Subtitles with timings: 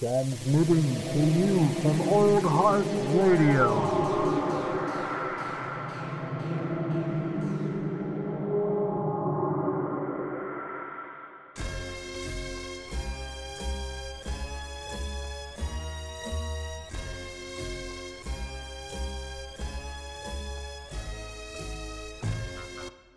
[0.00, 4.16] Transmitting to you from Old Heart Radio.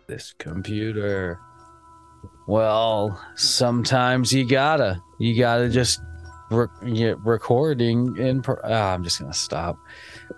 [0.06, 1.38] This computer.
[2.46, 5.00] Well, sometimes you gotta.
[5.18, 5.98] You gotta just
[6.54, 8.42] re- recording in.
[8.42, 9.76] Pro- Ah, I'm just gonna stop.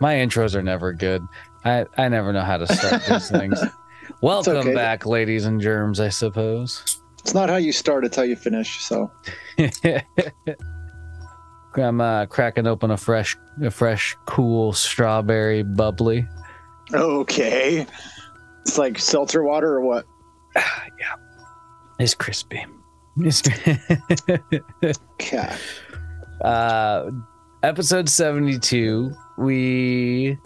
[0.00, 1.26] My intros are never good.
[1.64, 3.60] I I never know how to start these things.
[4.20, 4.74] Welcome okay.
[4.74, 6.00] back, ladies and germs.
[6.00, 7.00] I suppose.
[7.20, 8.80] It's not how you start, it's how you finish.
[8.84, 9.10] So
[11.76, 16.26] I'm uh, cracking open a fresh, a fresh, cool strawberry bubbly.
[16.94, 17.86] okay,
[18.62, 20.06] it's like seltzer water or what?
[20.56, 21.14] Yeah,
[21.98, 22.64] it's crispy.
[23.18, 23.42] It's
[25.20, 25.54] Okay.
[26.42, 27.10] Uh,
[27.62, 29.12] episode 72.
[29.38, 30.38] We.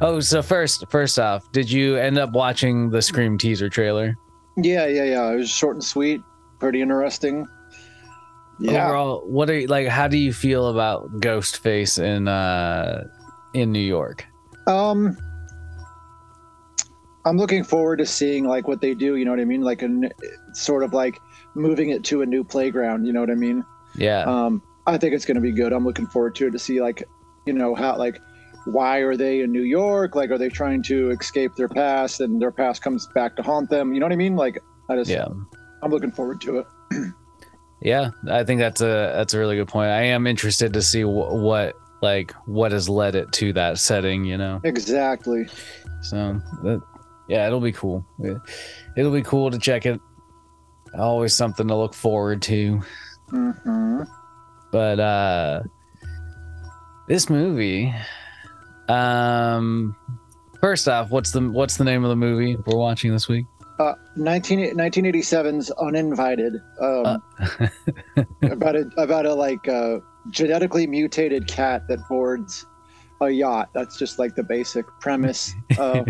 [0.00, 4.16] Oh, so first, first off, did you end up watching the Scream teaser trailer?
[4.56, 5.30] Yeah, yeah, yeah.
[5.32, 6.22] It was short and sweet,
[6.58, 7.46] pretty interesting.
[8.58, 8.86] Yeah.
[8.86, 9.88] Overall, what are you like?
[9.88, 13.04] How do you feel about Ghostface in uh
[13.54, 14.26] in New York?
[14.66, 15.16] Um,
[17.24, 19.16] I'm looking forward to seeing like what they do.
[19.16, 19.62] You know what I mean?
[19.62, 19.88] Like a
[20.52, 21.18] sort of like
[21.54, 23.04] moving it to a new playground.
[23.06, 23.64] You know what I mean?
[23.96, 25.72] Yeah, Um, I think it's going to be good.
[25.72, 27.02] I'm looking forward to it to see like,
[27.46, 28.20] you know, how like
[28.66, 30.14] why are they in New York?
[30.14, 33.70] Like, are they trying to escape their past and their past comes back to haunt
[33.70, 33.94] them?
[33.94, 34.36] You know what I mean?
[34.36, 34.58] Like,
[34.90, 35.26] I just, yeah.
[35.82, 36.66] I'm looking forward to it.
[37.82, 39.88] Yeah, I think that's a that's a really good point.
[39.88, 44.22] I am interested to see wh- what like what has led it to that setting,
[44.26, 44.60] you know.
[44.64, 45.46] Exactly.
[46.02, 46.82] So, that,
[47.26, 48.04] yeah, it'll be cool.
[48.18, 48.36] It-
[48.98, 49.98] It'll be cool to check it.
[50.92, 52.82] Always something to look forward to.
[53.30, 54.02] hmm
[54.70, 55.62] But uh
[57.08, 57.94] this movie
[58.88, 59.96] um
[60.60, 63.46] first off, what's the what's the name of the movie we're watching this week?
[63.78, 66.60] Uh, 19, 1987's Uninvited.
[66.82, 67.22] Um,
[68.42, 72.66] about a about a like uh, genetically mutated cat that boards
[73.22, 73.70] a yacht.
[73.72, 75.54] That's just like the basic premise.
[75.78, 76.04] Uh,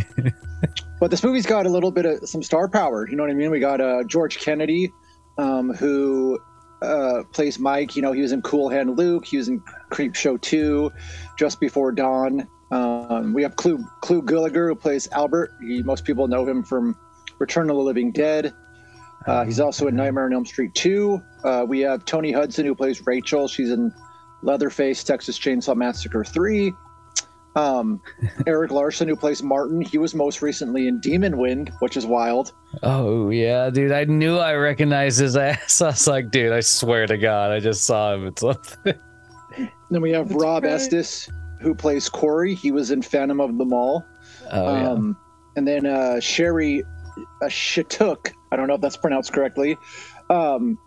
[1.01, 3.09] but this movie's got a little bit of some star power.
[3.09, 3.53] You know what I mean?
[3.53, 4.93] We got uh, George Kennedy,
[5.39, 6.41] um, who
[6.83, 7.97] uh, plays Mike.
[7.97, 9.25] You know, he was in Cool Hand Luke.
[9.25, 9.61] He was in
[9.91, 10.91] Creepshow Two,
[11.39, 12.47] Just Before Dawn.
[12.71, 15.53] Um, we have Clu Clu Gulager, who plays Albert.
[15.61, 16.97] He, most people know him from
[17.39, 18.55] Return of the Living Dead.
[19.27, 21.21] Uh, he's also in Nightmare on Elm Street 2.
[21.45, 23.49] Uh, we have Toni Hudson, who plays Rachel.
[23.49, 23.93] She's in
[24.43, 26.73] Leatherface, Texas Chainsaw Massacre 3.
[27.57, 28.01] Um,
[28.47, 29.81] Eric Larson, who plays Martin.
[29.81, 32.53] He was most recently in Demon Wind, which is wild.
[32.85, 33.91] Oh yeah, dude!
[33.93, 35.81] I knew I recognized his ass.
[35.83, 38.27] I was like, dude, I swear to God, I just saw him.
[38.29, 38.95] It's something.
[39.91, 41.29] Then we have Rob Estes,
[41.61, 42.55] who plays Corey.
[42.55, 44.05] He was in Phantom of the Mall.
[44.53, 44.91] Oh yeah.
[44.93, 45.17] um,
[45.57, 46.85] And then uh, Shari
[47.43, 49.77] uh, Shattuck, I don't know if that's pronounced correctly,
[50.31, 50.79] um,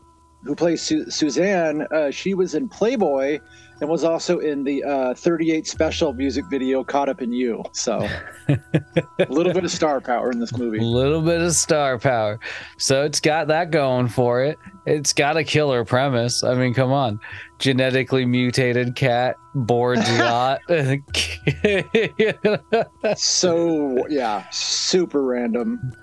[0.44, 1.85] who plays Su- Suzanne.
[1.91, 3.40] Uh, she was in Playboy
[3.81, 7.63] and was also in the uh, 38 special music video Caught Up in You.
[7.73, 8.07] So
[8.47, 8.59] a
[9.29, 10.79] little bit of star power in this movie.
[10.79, 12.39] A little bit of star power.
[12.78, 14.57] So it's got that going for it.
[14.85, 16.44] It's got a killer premise.
[16.44, 17.19] I mean, come on.
[17.59, 20.61] Genetically mutated cat boards yacht.
[23.16, 25.94] So, yeah, super random.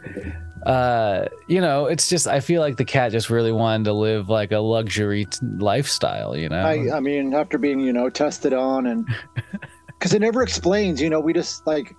[0.66, 4.28] Uh, you know, it's just I feel like the cat just really wanted to live
[4.28, 6.60] like a luxury t- lifestyle, you know.
[6.60, 9.08] I, I mean, after being, you know, tested on and
[9.86, 11.94] because it never explains, you know, we just like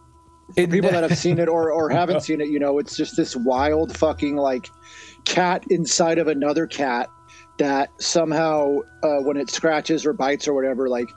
[0.56, 3.18] It- people that have seen it or, or haven't seen it, you know, it's just
[3.18, 4.70] this wild fucking like
[5.26, 7.10] cat inside of another cat
[7.58, 11.10] that somehow, uh, when it scratches or bites or whatever, like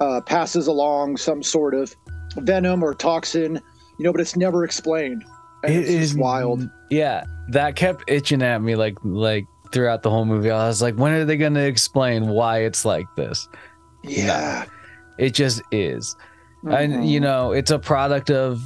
[0.00, 1.94] uh, passes along some sort of
[2.38, 3.60] venom or toxin,
[3.98, 5.24] you know, but it's never explained.
[5.66, 6.68] And it's wild.
[6.90, 10.50] Yeah, that kept itching at me like like throughout the whole movie.
[10.50, 13.48] I was like, when are they going to explain why it's like this?
[14.02, 14.66] Yeah.
[15.18, 16.14] It just is.
[16.70, 18.62] And you know, it's a product of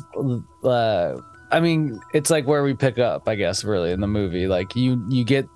[0.63, 1.17] uh
[1.51, 4.47] I mean, it's like where we pick up, I guess, really in the movie.
[4.47, 5.49] Like you you get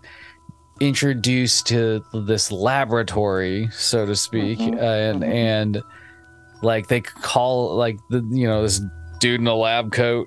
[0.81, 5.33] introduced to this laboratory, so to speak, Mhm, and mhm.
[5.33, 5.83] and
[6.63, 8.81] like they call like the you know this
[9.21, 10.27] dude in a lab coat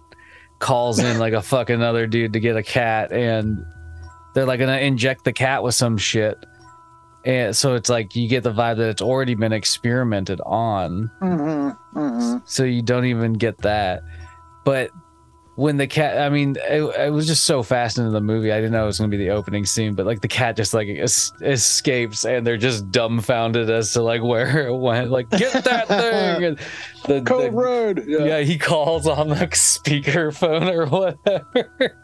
[0.60, 3.66] calls in like a fucking other dude to get a cat and
[4.34, 6.46] they're like gonna inject the cat with some shit.
[7.26, 11.10] And so it's like you get the vibe that it's already been experimented on.
[11.22, 12.42] Mhm, mhm.
[12.46, 14.04] so you don't even get that.
[14.64, 14.92] But
[15.56, 18.56] when the cat i mean it, it was just so fast into the movie i
[18.58, 20.74] didn't know it was going to be the opening scene but like the cat just
[20.74, 25.64] like es- escapes and they're just dumbfounded as to like where it went like get
[25.64, 26.60] that thing and
[27.08, 28.04] the, Code the- Red.
[28.06, 28.40] yeah.
[28.40, 31.96] he calls on the speakerphone or whatever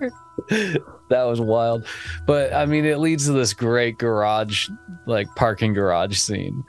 [1.09, 1.85] that was wild
[2.25, 4.69] but i mean it leads to this great garage
[5.05, 6.63] like parking garage scene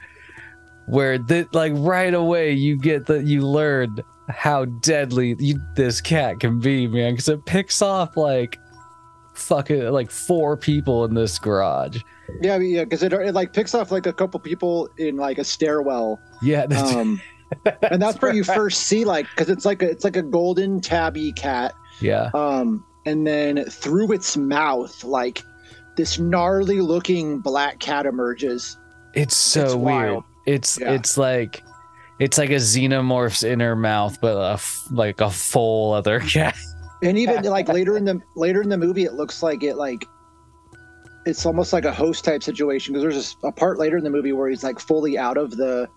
[0.87, 3.97] where the, like right away you get that you learn
[4.29, 7.13] how deadly you, this cat can be man.
[7.15, 8.59] Because it picks off like
[9.35, 12.01] fucking like four people in this garage.
[12.41, 15.45] Yeah, yeah, because it, it like picks off like a couple people in like a
[15.45, 17.21] stairwell, yeah that's, um,
[17.91, 20.81] and that's where you first see like because it's like a it's like a golden
[20.81, 22.31] tabby cat, yeah.
[22.35, 25.43] Um, and then through its mouth like
[25.97, 28.79] this gnarly looking black cat emerges.
[29.15, 29.85] it's so It's weird.
[29.85, 30.25] wild.
[30.47, 30.93] it's Yeah.
[30.93, 31.63] it's like
[32.19, 36.57] it's like a xenomorph's inner mouth but a f- like a full other cat.
[37.03, 40.05] And even like later in the later in the movie it looks like it like
[41.25, 44.11] it's almost like a host type situation because there's a, a part later in the
[44.11, 45.89] movie where he's like fully out of the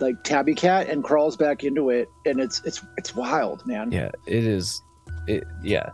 [0.00, 3.90] like tabby cat and crawls back into it and it's it's it's wild man.
[3.92, 4.82] Yeah it is
[5.26, 5.90] it yeah.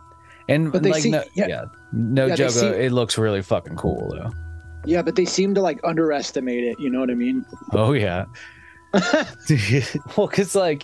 [0.49, 1.47] And But they like see- no, yeah.
[1.47, 1.65] yeah.
[1.93, 4.31] no Yeah, joke see- it looks really fucking cool though.
[4.85, 7.45] Yeah but they seem to like underestimate it you know what i mean?
[7.73, 8.25] Oh yeah
[10.17, 10.83] well because like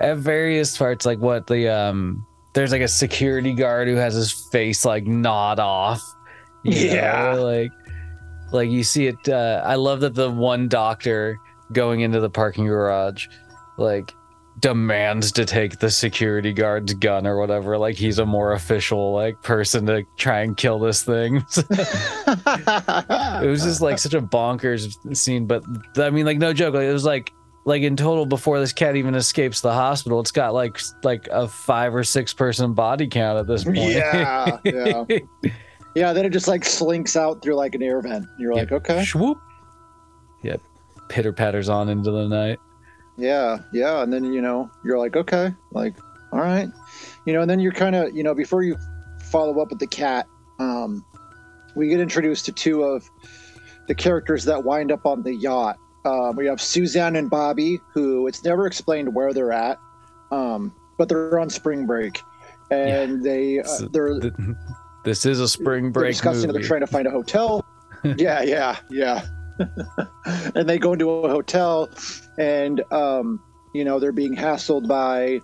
[0.00, 4.32] at various parts like what the um there's like a security guard who has his
[4.50, 6.02] face like gnawed off
[6.64, 7.32] you know, Yeah.
[7.34, 7.70] like
[8.52, 11.38] like you see it uh i love that the one doctor
[11.72, 13.26] going into the parking garage
[13.78, 14.12] like
[14.60, 17.76] demands to take the security guard's gun or whatever.
[17.76, 21.44] Like he's a more official like person to try and kill this thing.
[22.26, 25.62] It was just like such a bonkers scene but
[25.98, 26.74] i mean like no joke.
[26.74, 27.32] Like, it was like
[27.64, 31.48] like in total before this cat even escapes the hospital it's got like like a
[31.48, 33.78] five or six person body count at this point.
[33.78, 34.58] yeah.
[34.64, 35.04] Yeah
[35.94, 39.04] yeah then it just like slinks out through like an air vent you're like okay.
[39.04, 39.38] Swoop.
[40.42, 40.60] Yep.
[41.08, 42.58] Pitter patters on into the night.
[43.16, 45.94] Yeah, yeah, and then you know you're like, okay, like,
[46.32, 46.68] all right,
[47.26, 48.76] you know, and then you're kind of, you know, before you
[49.22, 50.26] follow up with the cat,
[50.58, 51.04] um,
[51.76, 53.08] we get introduced to two of
[53.86, 55.76] the characters that wind up on the yacht.
[56.04, 59.78] Um, we have Suzanne and Bobby, who it's never explained where they're at,
[60.30, 62.20] um, but they're on spring break,
[62.70, 64.32] and they uh, they're Th-
[65.04, 66.02] This is a spring break.
[66.02, 66.58] they're discussing movie.
[66.58, 67.64] they're trying to find a hotel.
[68.18, 69.26] yeah, yeah, yeah.
[70.56, 71.88] and they go into a hotel,
[72.38, 73.40] and um,
[73.74, 75.40] you know they're being hassled by,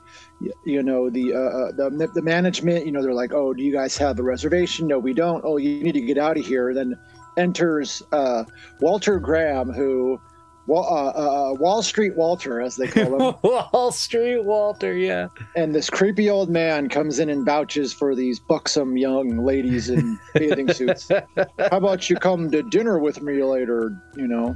[0.65, 2.87] you know, the uh, uh, the the management.
[2.87, 4.87] You know, they're like, "Oh, do you guys have a reservation?
[4.87, 5.45] No, we don't.
[5.45, 6.97] Oh, you need to get out of here." Then
[7.37, 8.45] enters uh,
[8.81, 10.21] Walter Graham, who.
[10.69, 15.27] Uh, uh, Wall Street Walter, as they call him, Wall Street Walter, yeah.
[15.57, 20.17] and this creepy old man comes in and vouches for these buxom young ladies in
[20.33, 21.09] bathing suits.
[21.37, 24.01] How about you come to dinner with me later?
[24.15, 24.55] You know,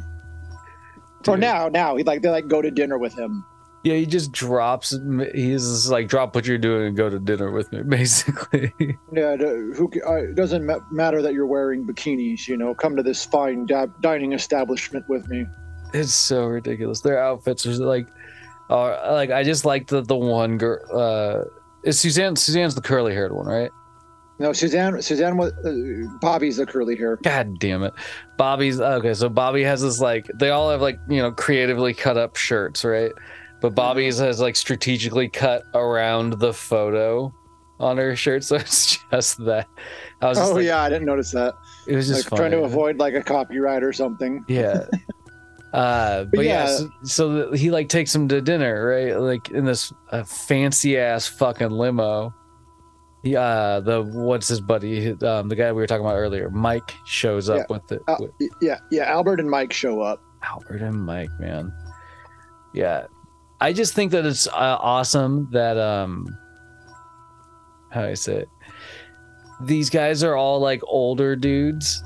[1.26, 3.44] or now, now he like they like go to dinner with him.
[3.84, 4.98] Yeah, he just drops.
[5.34, 8.72] He's just like, drop what you're doing and go to dinner with me, basically.
[9.12, 12.48] Yeah, who uh, it doesn't matter that you're wearing bikinis.
[12.48, 13.66] You know, come to this fine
[14.00, 15.46] dining establishment with me.
[15.92, 17.02] it's so ridiculous.
[17.02, 18.06] Their outfits are like,
[18.70, 20.80] are like I just like the the one girl.
[20.90, 21.44] Uh,
[21.84, 22.36] is Suzanne?
[22.36, 23.70] Suzanne's the curly haired one, right?
[24.38, 25.00] No, Suzanne.
[25.00, 27.16] Suzanne was uh, Bobby's the curly hair.
[27.22, 27.94] God damn it.
[28.36, 32.16] Bobby's okay, so Bobby has this like they all have like, you know, creatively cut
[32.16, 33.12] up shirts, right?
[33.60, 37.32] But Bobby's has like strategically cut around the photo
[37.78, 39.68] on her shirt, so it's just that.
[40.20, 41.54] I was just Oh like, yeah, I didn't notice that.
[41.86, 44.44] it was Like just trying to avoid like a copyright or something.
[44.48, 44.86] Yeah.
[45.72, 46.76] Uh, but, yeah, yeah.
[46.76, 49.18] so, so he like takes him to dinner, right?
[49.18, 52.32] Like in this uh, fancy ass fucking limo.
[53.24, 55.10] He, uh, the what's his buddy?
[55.22, 57.64] Um, the guy we were talking about earlier, Mike shows up Yeah.
[57.70, 59.04] with the Uh, with, yeah, yeah.
[59.04, 60.20] Albert and Mike show up.
[60.42, 61.72] Albert and Mike, man.
[62.74, 63.06] Yeah.
[63.62, 66.26] I just think that it's uh, awesome that um
[67.90, 68.48] how do I say it?
[69.62, 72.02] These guys are all like older dudes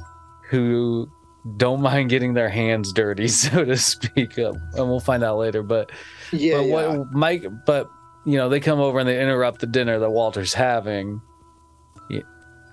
[0.51, 1.09] who
[1.57, 4.37] don't mind getting their hands dirty, so to speak.
[4.39, 5.91] And we'll find out later, but
[6.31, 6.73] Yeah, but yeah.
[6.97, 7.91] what Mike but
[8.29, 11.21] you know, they come over and they interrupt the dinner that Walter's having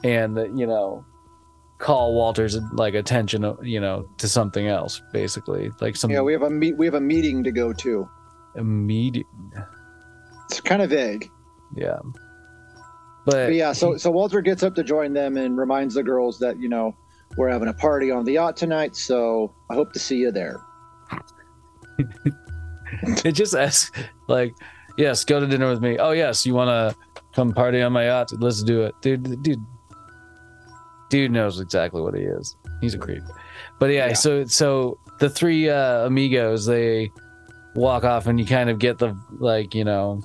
[0.05, 1.03] and you know,
[1.79, 6.43] call Walter's like attention, you know, to something else, basically, like some yeah, we have
[6.43, 6.77] a meet.
[6.77, 8.07] We have a meeting to go to.
[8.55, 9.25] A immediate,
[10.45, 11.29] It's kind of vague.
[11.75, 11.97] yeah.
[13.25, 16.37] But, But yeah, so so Walter gets up to join them and reminds the girls
[16.39, 16.95] that you know
[17.35, 18.95] we're having a party on the yacht tonight.
[18.95, 20.61] So I hope to see you there.
[23.25, 23.91] it just asks
[24.27, 24.53] like,
[24.97, 25.97] yes, go to dinner with me.
[25.97, 26.95] Oh yes, you want to
[27.33, 28.31] come party on my yacht.
[28.39, 29.41] Let's do it, dude.
[29.43, 29.63] Dude,
[31.09, 32.55] dude knows exactly what he is.
[32.81, 33.23] He's a creep.
[33.79, 34.13] But yeah, Yeah.
[34.13, 37.11] so so the three uh, amigos they
[37.75, 40.21] walk off, and you kind of get the like you know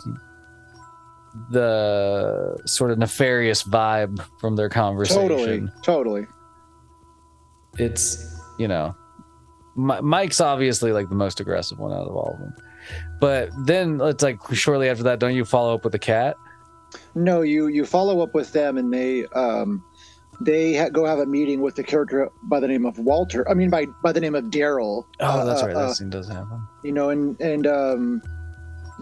[1.51, 5.29] the sort of nefarious vibe from their conversation.
[5.29, 6.27] Totally, totally.
[7.79, 8.19] It's
[8.59, 8.95] you know,
[9.77, 12.55] Mi- Mike's obviously like the most aggressive one out of all of them.
[13.21, 16.37] But then it's like shortly after that, don't you follow up with the cat?
[17.15, 19.85] No, you you follow up with them, and they um,
[20.41, 23.49] they ha- go have a meeting with the character by the name of Walter.
[23.49, 25.05] I mean, by by the name of Daryl.
[25.21, 25.77] Oh, that's Uh, right.
[25.77, 26.67] uh, That scene does happen.
[26.83, 28.23] you know, and and um,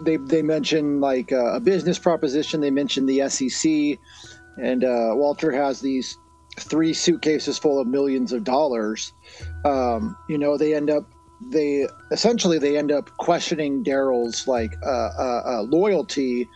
[0.03, 2.61] they they mention like uh, a business proposition.
[2.61, 3.97] They mention the SEC,
[4.61, 6.17] and uh, Walter has these
[6.59, 9.13] three suitcases full of millions of dollars.
[9.65, 11.05] Um, you know, they end up
[11.41, 16.47] they essentially they end up questioning Daryl's like uh, uh, uh, loyalty.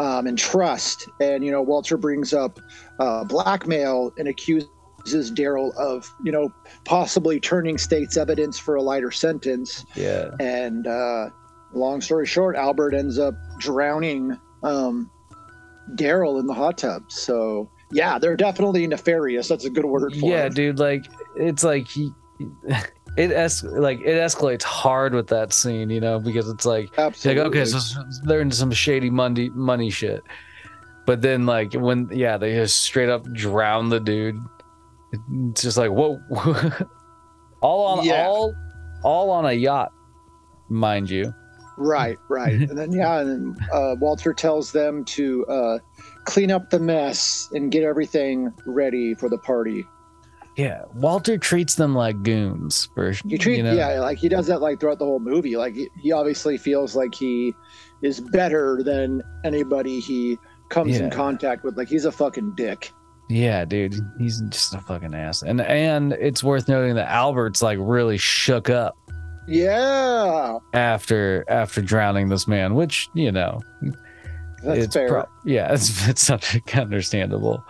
[0.00, 2.60] Um, and trust, and you know, Walter brings up
[3.00, 4.68] uh, blackmail and accuses
[5.04, 6.52] Daryl of, you know,
[6.84, 9.84] possibly turning state's evidence for a lighter sentence.
[9.96, 10.30] Yeah.
[10.38, 11.30] And uh,
[11.72, 15.10] long story short, Albert ends up drowning um,
[15.96, 17.10] Daryl in the hot tub.
[17.10, 19.48] So yeah, they're definitely nefarious.
[19.48, 20.54] That's a good word for Yeah, it.
[20.54, 20.78] dude.
[20.78, 22.12] Like it's like he,
[23.16, 27.42] it es- like it escalates hard with that scene, you know, because it's like Absolutely.
[27.42, 27.78] like okay, so
[28.24, 30.22] they're into some shady money money shit.
[31.06, 34.38] But then like when yeah, they just straight up drown the dude.
[35.50, 36.20] It's just like whoa,
[37.62, 38.26] all on Yeah.
[38.26, 38.54] all
[39.02, 39.90] all on a yacht,
[40.68, 41.32] mind you.
[41.78, 42.52] right, right.
[42.52, 45.78] and then yeah, and then uh, Walter tells them to uh,
[46.24, 49.84] clean up the mess and get everything ready for the party.
[50.58, 54.48] Yeah, Walter treats them like goons for He treat you know, yeah, like he does
[54.48, 55.56] that like throughout the whole movie.
[55.56, 57.54] Like he, he obviously feels like he
[58.02, 60.36] is better than anybody he
[60.68, 61.76] comes in contact with.
[61.76, 62.90] Like he's a fucking dick.
[63.30, 65.42] Yeah, dude, he's just a fucking ass.
[65.42, 68.96] And and it's worth noting that Albert's like really shook up
[69.46, 73.60] Yeah, after after drowning this man, which you know
[74.64, 75.08] that's fair.
[75.08, 76.30] pro- yeah, it's it's
[76.74, 77.62] understandable.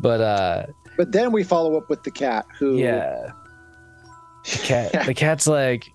[0.00, 0.66] But uh
[0.98, 3.30] but then we follow up with the cat, who yeah,
[4.44, 5.90] the cat the cat's like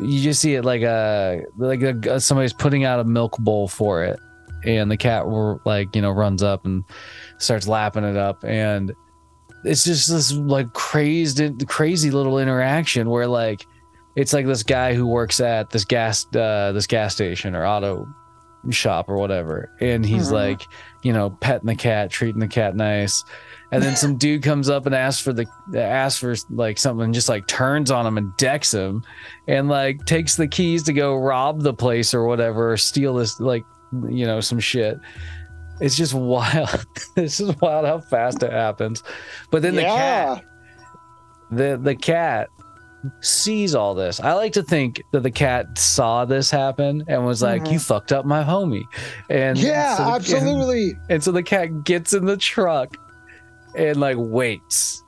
[0.00, 4.04] you just see it like a like a, somebody's putting out a milk bowl for
[4.04, 4.20] it.
[4.64, 6.84] And the cat will like you know runs up and
[7.38, 8.44] starts lapping it up.
[8.44, 8.92] And
[9.64, 13.64] it's just this like crazed crazy little interaction where like
[14.16, 18.06] it's like this guy who works at this gas uh this gas station or auto
[18.70, 19.70] shop or whatever.
[19.80, 20.32] And he's Mhm.
[20.32, 20.62] like
[21.02, 23.22] you know petting the cat treating the cat nice
[23.70, 25.46] and then some dude comes up and asks for the
[25.76, 29.02] asks for like something and just like turns on him and decks him
[29.46, 33.38] and like takes the keys to go rob the place or whatever or steal this
[33.40, 33.64] like
[34.08, 34.98] you know some shit
[35.80, 36.84] it's just wild
[37.14, 39.02] this is wild how fast it happens
[39.50, 40.44] but then the cat
[41.50, 42.48] the the cat
[43.20, 44.18] sees all this.
[44.18, 47.72] I like to think that the cat saw this happen and was like, Mhm.
[47.72, 48.82] "You fucked up my homie,"
[49.30, 50.94] and yeah, so the- absolutely.
[51.08, 52.96] And, so the cat gets in the truck
[53.78, 55.04] and like waits.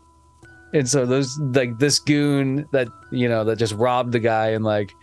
[0.72, 4.64] And so those like this goon that you know that just robbed the guy and
[4.64, 4.94] like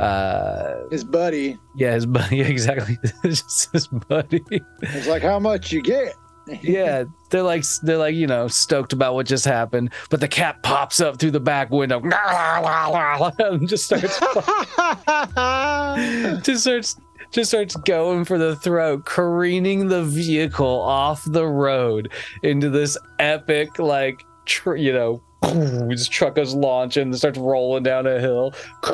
[0.00, 4.42] uh His buddy yeah his buddy exactly just his buddy
[4.82, 6.14] is like, "How much you get?"
[6.62, 10.62] yeah they're like they're like you know stoked about what just happened but the cat
[10.62, 14.20] pops up through the back window and just starts
[16.46, 16.96] just starts
[17.30, 22.10] just starts going for the throat careening the vehicle off the road
[22.42, 25.22] into this epic like tr- you know
[25.90, 28.52] his truck goes launching and starts rolling down a hill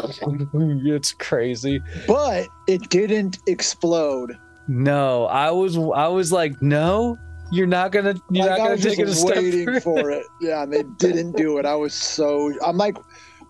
[0.55, 4.37] it's crazy but it didn't explode.
[4.69, 7.17] no i was i was like no
[7.53, 10.11] you're not gonna you're like not I gonna was take it a step waiting for
[10.11, 10.25] it.
[10.41, 11.67] Yeah, and they didn't do it.
[11.67, 12.97] I was so I'm like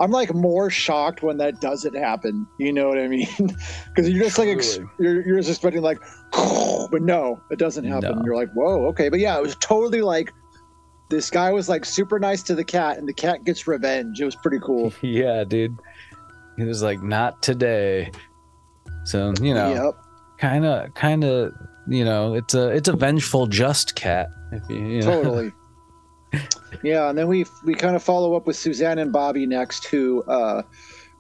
[0.03, 2.47] I'm like more shocked when that doesn't happen.
[2.59, 3.29] You know what I mean?
[3.95, 5.99] Because you're just like ex- you're you're just expecting like,
[6.33, 8.19] but no, it doesn't happen.
[8.19, 8.23] No.
[8.25, 10.33] You're like, whoa, okay, but yeah, it was totally like
[11.09, 14.21] this guy was like super nice to the cat, and the cat gets revenge.
[14.21, 14.93] It was pretty cool.
[15.03, 15.79] Yeah, dude.
[16.57, 18.11] He was like, not today.
[19.05, 19.95] So, you know, Yep.
[20.39, 21.53] kind of, kind of,
[21.87, 24.29] you know, it's a, it's a vengeful, just cat.
[24.53, 25.23] If you, you know.
[25.23, 25.53] totally
[26.83, 30.23] yeah and then we we kind of follow up with suzanne and bobby next who
[30.25, 30.63] uh,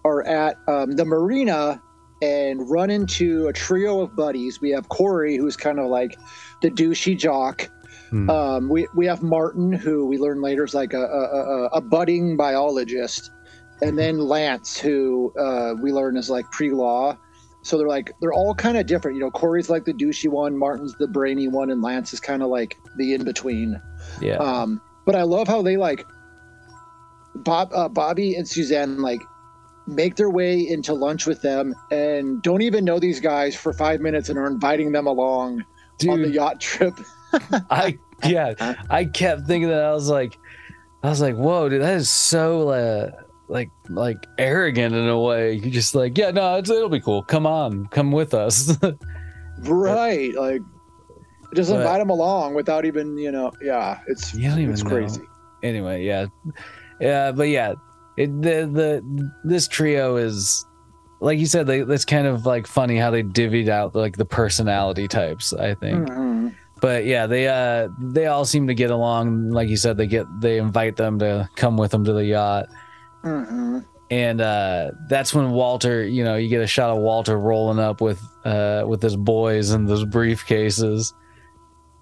[0.04, 1.80] are at um, the marina
[2.20, 6.18] and run into a trio of buddies we have corey who's kind of like
[6.62, 7.68] the douchey jock
[8.10, 8.28] Hmm.
[8.28, 11.80] um, we, we have martin who we learn later is like a, a, a, a
[11.80, 13.30] budding biologist
[13.80, 17.16] and then lance who uh, we learn is like pre-law
[17.62, 19.16] so they're like they're all kind of different.
[19.16, 22.42] You know, Corey's like the douchey one, Martin's the brainy one, and Lance is kind
[22.42, 23.80] of like the in between.
[24.20, 24.36] Yeah.
[24.36, 26.04] Um, but I love how they like
[27.34, 29.20] Bob, uh, Bobby and Suzanne like
[29.86, 34.00] make their way into lunch with them and don't even know these guys for five
[34.00, 35.64] minutes and are inviting them along
[36.08, 36.94] on the yacht trip.
[37.70, 40.38] I yeah, I kept thinking that I was like,
[41.02, 43.10] I was like, whoa, dude, that is so uh,
[43.48, 45.54] like like arrogant in a way.
[45.54, 47.22] You just like, yeah, no, it's, it'll be cool.
[47.22, 48.76] Come on, come with us.
[49.60, 50.34] right.
[50.34, 50.62] Like
[51.54, 54.82] just But- invite them along without even, you know, yeah, it's You don't even it's
[54.84, 54.90] know.
[54.90, 55.22] crazy.
[55.62, 56.26] anyway, yeah,
[57.00, 57.74] yeah, but yeah,
[58.16, 60.64] it the the this trio is
[61.20, 61.66] like you said.
[61.66, 65.52] They, it's kind of like funny how they divvied out like the personality types.
[65.52, 66.08] I think.
[66.08, 66.54] Mhm.
[66.80, 70.26] but yeah they uh they all seem to get along like you said they get
[70.40, 72.66] they invite them to come with them to the yacht
[73.24, 73.84] Mhm.
[74.10, 78.00] and uh that's when walter you know you get a shot of walter rolling up
[78.00, 81.12] with uh with his boys and those briefcases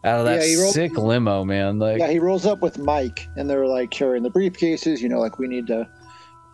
[0.04, 3.28] out of that Yeah, rolled- sick limo man like yeah, he rolls up with Mike,
[3.36, 5.00] and they're like carrying the briefcases.
[5.00, 5.86] You know, like we need to,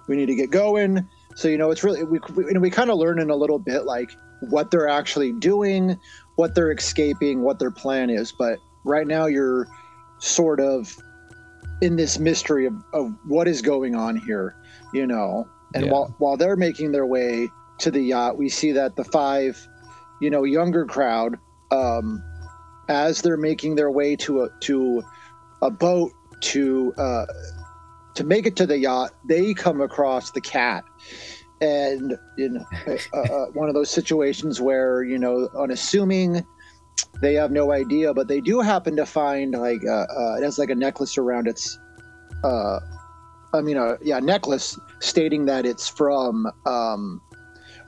[0.09, 1.07] we need to get going.
[1.37, 3.59] So you know, it's really we we, and we kind of learn in a little
[3.59, 4.11] bit like
[4.41, 5.99] what they're actually doing,
[6.37, 8.33] what they're escaping, what their plan is.
[8.33, 9.69] But right now, you're
[10.19, 10.97] sort of
[11.83, 14.57] in this mystery of, of what is going on here.
[14.93, 15.93] You know, and Yeah.
[15.93, 17.49] while while they're making their way
[17.79, 19.69] to the yacht, we see that the five,
[20.21, 21.39] you know, younger crowd.
[21.71, 22.23] Um,
[22.89, 25.03] as they're making their way to a to
[25.63, 27.27] a boat to uh,
[28.15, 30.85] to make it to the yacht, they come across the cat,
[31.61, 36.45] and in uh, uh, one of those situations where you know, unassuming,
[37.21, 40.59] they have no idea, but they do happen to find like uh, uh, it has
[40.59, 41.79] like a necklace around its,
[42.45, 42.81] uh,
[43.55, 47.21] I mean, uh, yeah, necklace stating that it's from um,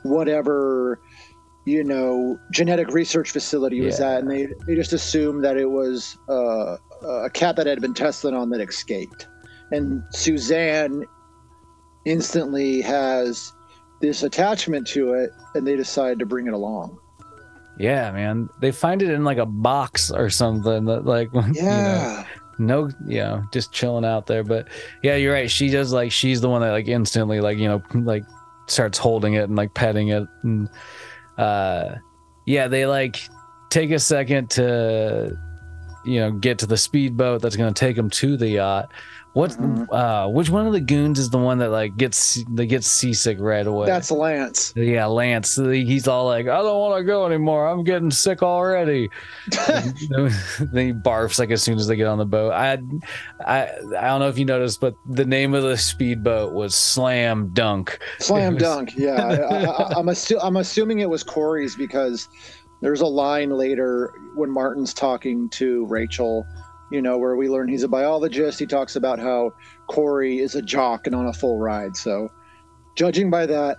[0.02, 1.00] whatever
[1.68, 4.12] you know genetic research facility was Yeah.
[4.12, 6.76] at and they, they just assumed that it was uh,
[7.24, 9.28] a cat that had been tested on that escaped.
[9.70, 11.04] And suzanne
[12.04, 13.52] instantly has
[14.00, 16.98] this attachment to it and they decide to bring it along.
[17.78, 18.48] Yeah man.
[18.60, 22.24] They find it in like a box or something that like you know, yeah.
[22.58, 24.42] no you know just chilling out there.
[24.42, 24.68] But
[25.02, 25.50] yeah you're right.
[25.50, 28.24] She does like she's the one that like instantly like you know like
[28.66, 30.68] starts holding it and like petting it and
[31.38, 31.94] uh
[32.46, 33.20] yeah they like
[33.70, 35.36] take a second to
[36.04, 38.90] you know get to the speedboat that's going to take them to the yacht
[39.34, 39.56] what
[39.92, 43.38] uh which one of the goons is the one that like gets that gets seasick
[43.40, 43.86] right away?
[43.86, 44.72] That's lance.
[44.74, 45.54] Yeah lance.
[45.56, 47.68] He's all like i don't want to go anymore.
[47.68, 49.08] I'm getting sick already.
[49.68, 52.52] Then he barfs like as soon as they get on the boat.
[52.52, 52.78] I,
[53.44, 57.50] I, I don't know if you noticed, but the name of the speedboat was Slam
[57.54, 57.98] Dunk.
[58.18, 59.46] slam was- dunk yeah.
[59.50, 62.28] I, I'm, assu- I'm assuming it was corey's because
[62.80, 66.46] there's a line later when martin's talking to rachel
[66.90, 68.58] you know where we learn he's a biologist.
[68.58, 69.52] He talks about how
[69.88, 71.96] corey is a jock and on a full ride.
[71.96, 72.28] So
[72.96, 73.78] judging by that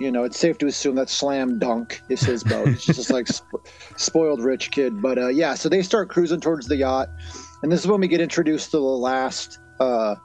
[0.00, 2.68] you know it's safe to assume that slam dunk is his boat.
[2.68, 3.62] It's just like sp-
[3.96, 5.00] spoiled rich kid.
[5.00, 7.08] But uh, yeah so they start cruising towards the yacht.
[7.62, 10.16] And this is when we get introduced to the last uh,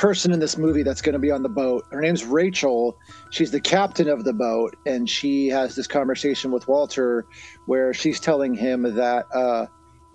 [0.00, 1.84] person in this movie that's going to be on the boat.
[1.90, 2.96] Her name's Rachel.
[3.30, 7.26] She's the captain of the boat, and she has this conversation with Walter
[7.66, 9.66] where she's telling him that uh,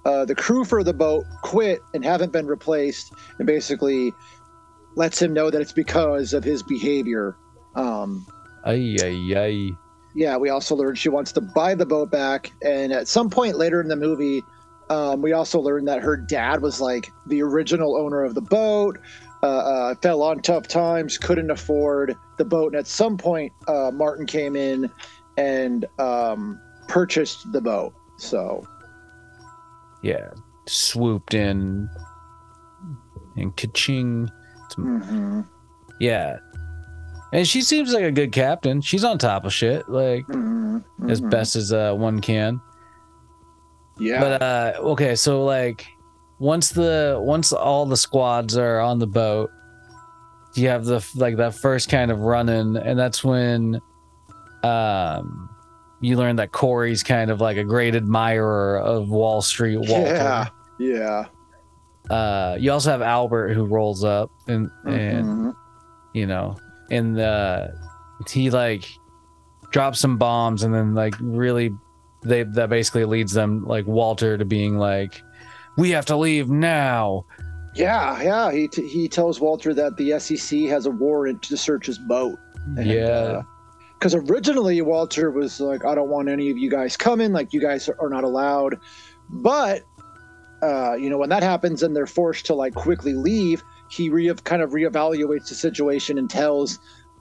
[0.06, 4.14] uh, the crew for the boat quit and haven't been replaced, and basically
[4.96, 7.36] lets him know that it's because of his behavior.
[7.76, 8.26] Um,
[8.64, 9.72] Ay, ay, ay.
[10.16, 13.58] yeah, we also learned she wants to buy the boat back, and at some point
[13.58, 14.42] later in the movie.
[14.88, 19.00] Um, we also learned that her dad was like the original owner of the boat,
[19.42, 23.90] uh, uh, fell on tough times, couldn't afford the boat, and at some point, uh,
[23.92, 24.92] Martin came in
[25.38, 27.96] and um, purchased the boat.
[28.20, 28.64] So
[30.06, 30.30] Yeah.
[30.68, 31.90] Swooped in
[33.38, 34.30] and ka-ching.
[34.78, 35.48] mhm,
[36.00, 36.38] Yeah.
[37.34, 38.82] And she seems like a good captain.
[38.82, 41.30] She's on top of shit, like mhm, as mhm.
[41.32, 42.62] best as uh, one can.
[44.00, 45.88] Yeah, But uh okay, so like
[46.40, 49.50] once the once all the squads are on the boat,
[50.56, 53.82] you have the like that first kind of running, and that's when
[54.64, 55.50] um
[56.06, 60.14] you learn that Corey's kind of like a great admirer of Wall Street Walter.
[60.14, 60.48] yeah,
[60.80, 61.26] yeah.
[62.10, 65.56] Uh you also have Albert who rolls up and and mhm.
[66.14, 66.58] you know,
[66.92, 67.70] and uh
[68.30, 68.88] he like
[69.72, 71.74] drops some bombs and then like really
[72.22, 75.22] they that basically leads them like Walter to being like
[75.78, 77.26] we have to leave now.
[77.74, 78.52] Yeah, yeah.
[78.52, 82.38] He t- he tells Walter that the SEC has a warrant to search his boat.
[82.78, 83.42] yeah.
[84.06, 87.60] Because originally Walter was like, I don't want any of you guys coming, like you
[87.60, 88.76] guys are not allowed.
[89.32, 89.82] But
[90.62, 94.32] uh, you know, when that happens and they're forced to like quickly leave, he re-
[94.44, 96.78] kind of reevaluates the situation and tells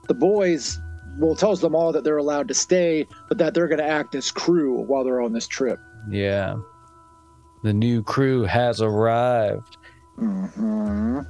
[0.07, 0.79] the boys,
[1.17, 4.13] well, tells them all that they're allowed to stay, but that they're going to act
[4.13, 5.79] as crew while they're on this trip.
[6.11, 6.55] Yeah.
[7.63, 9.77] The new crew has arrived.
[10.19, 11.21] hmm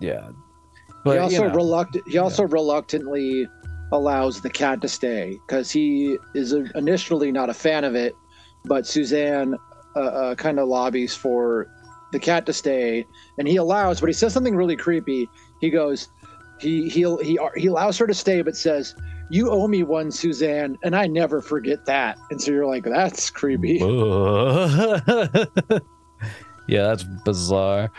[0.00, 0.28] Yeah.
[1.04, 2.04] he also you know, reluctant.
[2.06, 3.48] He also reluctantly
[3.92, 8.16] allows the cat to stay because he is uh, initially not a fan of it,
[8.64, 9.54] but Suzanne
[9.94, 11.68] uh, uh, kind of lobbies for
[12.12, 13.06] the cat to stay,
[13.38, 14.00] and he allows.
[14.00, 15.28] But he says something really creepy.
[15.60, 16.08] He goes,
[16.58, 18.94] he he he he allows her to stay, but says.
[19.28, 22.16] You owe me one, Suzanne, and I never forget that.
[22.30, 23.78] And so you're like, that's creepy.
[26.68, 27.90] yeah, that's bizarre.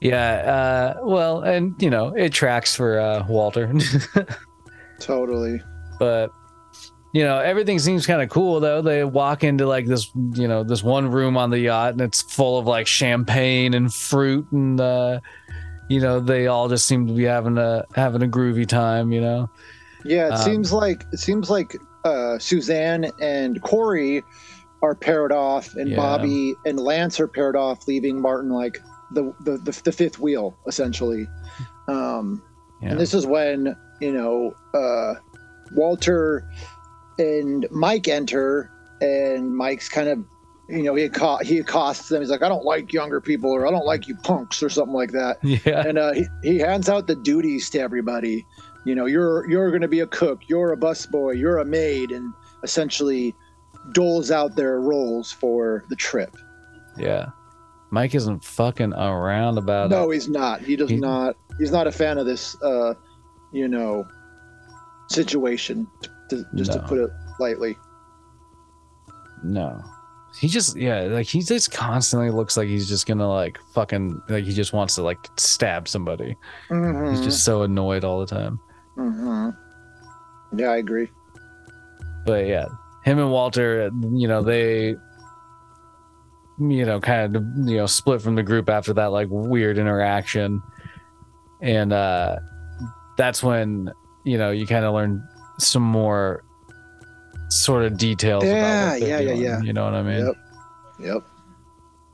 [0.00, 3.72] Yeah, uh, well, and you know, it tracks for uh, Walter.
[5.00, 5.62] Totally.
[5.98, 6.30] but
[7.14, 10.62] you know everything seems kind of cool though they walk into like this you know
[10.62, 14.80] this one room on the yacht and it's full of like champagne and fruit and
[14.80, 15.18] uh
[15.88, 19.20] you know they all just seem to be having a having a groovy time you
[19.20, 19.48] know
[20.04, 24.22] Yeah, it Um, seems like it seems like uh, Suzanne and Corey
[24.82, 25.96] are paired off, and Yeah.
[25.96, 28.78] Bobby and Lance are paired off, leaving Martin like
[29.12, 31.26] the the, the, the fifth wheel essentially.
[31.88, 32.42] Um,
[32.82, 35.14] yeah And this is when you know uh,
[35.72, 36.48] Walter
[37.18, 40.24] and Mike enter, and Mike's kind of
[40.68, 41.08] you know he
[41.44, 42.20] he accosts them.
[42.20, 44.94] He's like, "I don't like younger people," or "I don't like you punks," or something
[44.94, 48.46] like that yeah and uh, he, he hands out the duties to everybody.
[48.84, 52.10] You know, you're you're going to be a cook, you're a busboy, you're a maid,
[52.12, 52.32] and
[52.62, 53.34] essentially
[53.92, 56.36] doles out their roles for the trip.
[56.98, 57.26] yeah
[57.90, 60.60] mike isn't fucking around about no, it he's not.
[60.60, 61.36] He does not.
[61.58, 62.60] He's not a fan of this.
[62.60, 62.94] Uh,
[63.52, 64.06] you know,
[65.08, 65.86] situation.
[66.30, 67.76] To, just to put it lightly.
[69.44, 69.80] no
[70.40, 74.42] he just yeah like he just constantly looks like he's just gonna like fucking like
[74.44, 76.36] he just wants to like stab somebody
[76.68, 78.58] Mhm, he's just so annoyed all the time
[78.98, 79.56] mhm.
[80.56, 81.08] Yeah, I agree.
[82.24, 82.66] but yeah,
[83.04, 84.96] him and Walter, you know, they,
[86.58, 90.60] you know, kind of, you know, split from the group after that like weird interaction,
[91.60, 92.38] and uh
[93.16, 93.90] that's when
[94.24, 95.26] you know you kind of learn
[95.58, 96.44] some more
[97.48, 98.44] sort of details.
[98.44, 99.60] Yeah, about what they're yeah, yeah, doing, yeah.
[99.62, 100.26] You know what I mean?
[100.26, 100.36] Yep.
[100.98, 101.22] Yep.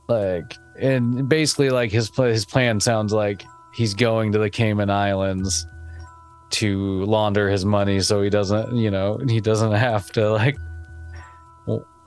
[0.09, 4.89] Like, and basically, like his pla his plan sounds like he's going to the Cayman
[4.89, 5.65] Islands
[6.51, 10.55] to launder his money, so he doesn't, you know, he doesn't have to like.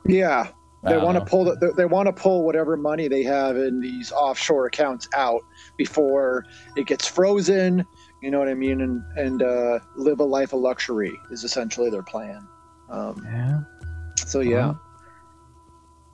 [0.06, 0.48] Yeah,
[0.84, 4.12] they want to pull the, they want to pull whatever money they have in these
[4.12, 5.42] offshore accounts out
[5.76, 6.44] before
[6.76, 7.84] it gets frozen
[8.22, 11.90] you know what i mean and and uh, live a life of luxury is essentially
[11.90, 12.46] their plan
[12.90, 13.60] um, Yeah.
[14.24, 14.80] so yeah Well,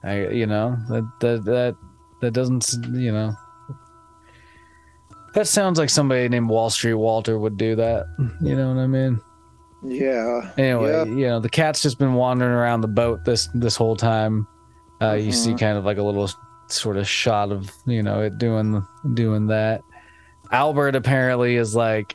[0.05, 1.77] I you know that that that
[2.21, 3.35] that doesn't you know
[5.35, 8.05] that sounds like somebody named Wall Street Walter would do that.
[8.43, 9.19] You know what I mean?
[9.85, 11.07] yeah Anyway, Yep.
[11.09, 14.47] you know the cat's just been wandering around the boat this this whole time.
[15.01, 15.59] Uh, You see Mhm.
[15.59, 16.29] kind of like a little
[16.69, 19.83] sort of shot of you know it doing doing that.
[20.53, 22.15] Albert apparently is like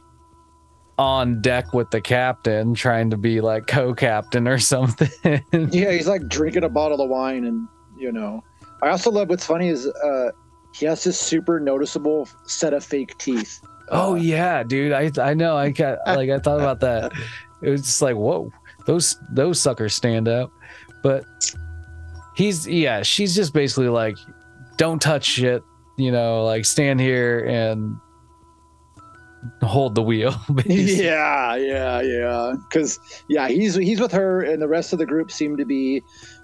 [0.97, 5.09] on deck with the captain, trying to be like co-captain or something.
[5.71, 8.43] yeah he's like drinking a bottle of wine and you know
[8.83, 10.29] i also love what's funny is uh,
[10.71, 14.91] he has this super noticeable set of fake teeth Oh Uh, yeah, dude.
[14.91, 15.55] I I know.
[15.55, 17.13] I got like I thought about that.
[17.61, 18.51] It was just like whoa,
[18.85, 20.51] those those suckers stand out.
[21.03, 21.23] But
[22.35, 24.17] he's yeah, she's just basically like,
[24.75, 25.63] don't touch shit.
[25.97, 27.95] You know, like stand here and
[29.61, 30.35] hold the wheel.
[30.53, 31.03] basically.
[31.05, 35.31] yeah yeah yeah because yeah he's he's with her and the rest of the group
[35.31, 36.01] seem to be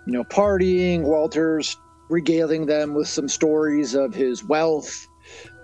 [0.08, 1.78] you know partying walter's
[2.10, 5.08] regaling them with some stories of his wealth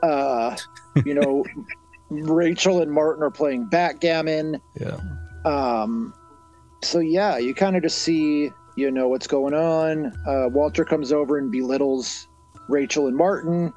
[0.04, 0.56] uh
[1.06, 1.44] you know
[2.10, 4.98] rachel and martin are playing backgammon Yeah.
[5.46, 6.14] um
[6.82, 11.12] so yeah you kind of just see you know what's going on uh walter comes
[11.12, 12.28] over and belittles
[12.70, 13.74] rachel and martin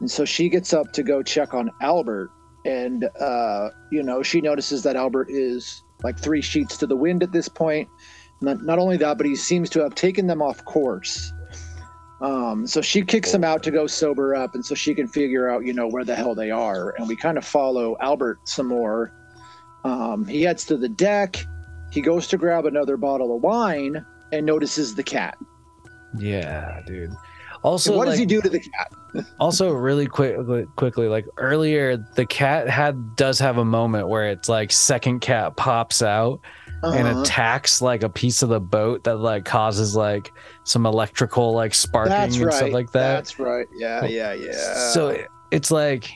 [0.00, 2.30] and so she gets up to go check on albert
[2.68, 7.22] and uh you know she notices that albert is like three sheets to the wind
[7.22, 7.88] at this point
[8.40, 11.32] not, not only that but he seems to have taken them off course
[12.20, 15.48] um so she kicks him out to go sober up and so she can figure
[15.48, 18.66] out you know where the hell they are and we kind of follow albert some
[18.66, 19.12] more
[19.84, 21.44] um, he heads to the deck.
[21.90, 25.38] He goes to grab another bottle of wine and notices the cat.
[26.18, 27.12] Yeah, dude.
[27.68, 28.92] Also, what does he do to the cat?
[29.40, 30.36] also really quick
[30.76, 35.56] quickly like earlier the cat had does have a moment where it's like second cat
[35.56, 36.40] pops out
[36.82, 37.22] and Uh-huh.
[37.22, 40.30] attacks like a piece of the boat that like causes like
[40.64, 42.54] some electrical like sparking That's and right.
[42.54, 43.66] stuff like that That's right.
[43.76, 44.90] Yeah, yeah, yeah.
[44.92, 46.10] so it- it's like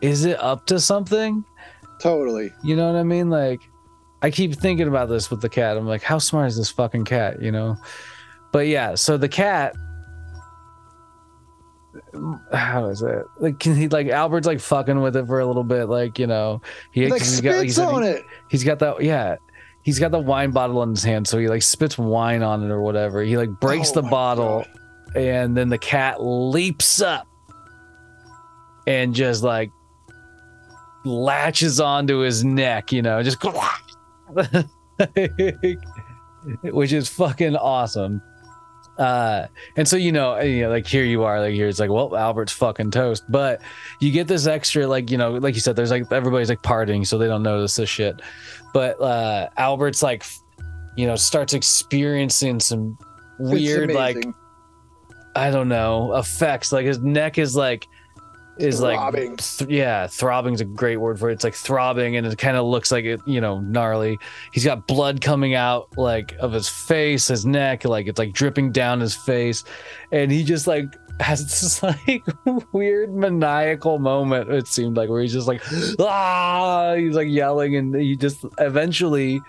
[0.00, 1.44] is it up to something
[2.00, 2.52] totally.
[2.62, 3.60] you know what i mean like
[4.22, 7.04] i keep thinking about this with the cat i'm like how smart is this fucking
[7.04, 7.76] cat you know
[8.52, 9.74] but yeah so the cat
[12.52, 15.64] how is it like can he like albert's like fucking with it for a little
[15.64, 16.60] bit like you know
[16.92, 18.24] he, like he's got, spits on he- it.
[18.50, 19.36] he's got that yeah
[19.82, 22.70] he's got the wine bottle in his hand so he like spits wine on it
[22.70, 24.64] or whatever he like breaks Oh the bottle
[25.12, 25.16] God.
[25.20, 27.26] and then the cat leaps up
[28.86, 29.70] and just like
[31.04, 33.42] latches onto his neck you know just
[36.62, 38.22] which is fucking awesome
[38.98, 41.90] uh and so you know, you know like here you are like here it's like
[41.90, 43.60] well albert's fucking toast but
[44.00, 47.04] you get this extra like you know like you said there's like everybody's like partying
[47.06, 48.20] so they don't notice this shit
[48.72, 50.24] but uh albert's like
[50.96, 52.96] you know starts experiencing some
[53.38, 54.24] weird like.
[55.36, 56.72] I don't know effects.
[56.72, 57.88] Like his neck is like
[58.58, 59.30] is Throbbing.
[59.32, 61.34] like th- yeah, throbbing is a great word for it.
[61.34, 64.18] It's like throbbing, and it kind of looks like it, you know, gnarly.
[64.52, 68.72] He's got blood coming out like of his face, his neck, like it's like dripping
[68.72, 69.64] down his face,
[70.12, 70.86] and he just like
[71.20, 72.24] has this like
[72.72, 74.50] weird maniacal moment.
[74.50, 75.62] It seemed like where he's just like
[76.00, 79.40] ah, he's like yelling, and he just eventually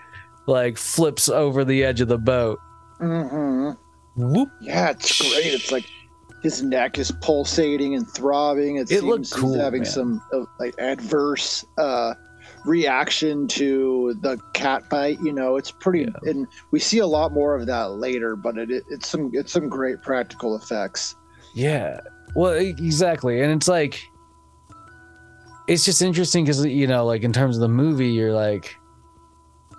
[0.46, 2.58] like flips over the edge of the boat.
[3.00, 3.76] Mhm.
[4.16, 4.48] Whoop.
[4.62, 5.46] Yeah, it's great.
[5.52, 5.84] It's like
[6.46, 8.76] his neck is pulsating and throbbing.
[8.76, 9.90] It, It seems cool, he's having man.
[9.90, 12.14] some uh, like adverse uh,
[12.64, 15.18] reaction to the cat bite.
[15.20, 18.36] You know, it's pretty, and we see a lot more of that later.
[18.36, 21.16] But it, it it's some it's some great practical effects.
[21.54, 22.00] Yeah.
[22.36, 23.40] Well, exactly.
[23.40, 23.98] And it's like,
[25.68, 28.76] it's just interesting because, you know, like in terms of the movie, you're like,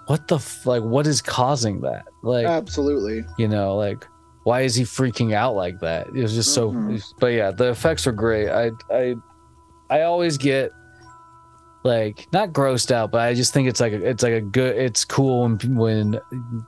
[0.07, 2.05] what the, f- like, what is causing that?
[2.23, 3.23] Like, Absolutely.
[3.37, 4.07] you know, like,
[4.47, 6.07] why is he freaking out like that?
[6.07, 7.03] It was just so, Mhm.
[7.19, 8.47] but yeah, the effects were great.
[8.49, 9.15] I, I,
[9.89, 10.71] I always get
[11.83, 14.75] like not grossed out, but I just think it's like a, it's like a good.
[14.75, 16.19] It's cool when when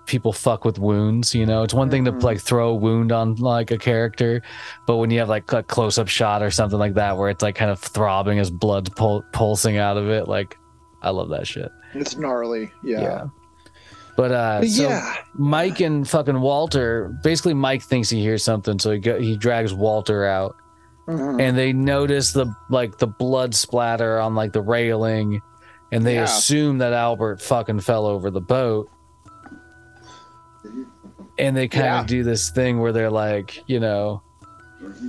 [0.06, 1.34] people fuck with wounds.
[1.36, 2.24] You know, it's one thing to Mhm.
[2.24, 4.42] like throw a wound on like a character,
[4.86, 7.42] but when you have like a close up shot or something like that where it's
[7.42, 10.58] like kind of throbbing as blood pul- pulsing out of it, like
[11.02, 11.72] I love that shit.
[11.94, 12.72] It's gnarly.
[12.84, 13.28] Yeah.
[14.20, 15.16] But uh, so yeah.
[15.34, 19.74] Mike and fucking Walter, basically Mike thinks he hears something, so he go, he drags
[19.74, 20.56] Walter out
[21.08, 21.42] Mhm.
[21.42, 25.42] and they notice the like the blood splatter on like the railing
[25.94, 26.24] and they Yeah.
[26.26, 28.90] assume that albert fucking fell over the boat
[31.40, 32.02] and they kind Yeah.
[32.02, 34.22] of do this thing where they're like you know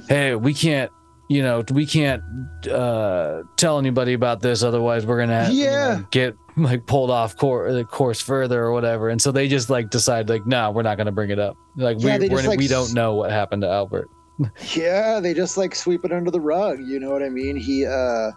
[0.08, 0.90] hey we can't
[1.28, 2.22] you know we can't
[2.70, 5.96] uh tell anybody about this otherwise we're gonna you Yeah.
[5.98, 9.70] know, get like pulled off course, the course further or whatever and so they just
[9.70, 12.48] like decide like no we're not gonna bring it up like Yeah, we, we're, just,
[12.48, 14.08] like, we don't know what happened to albert
[14.74, 16.80] Yeah, they just like sweep it under the rug.
[16.80, 17.56] You know what I mean?
[17.56, 18.30] He, uh,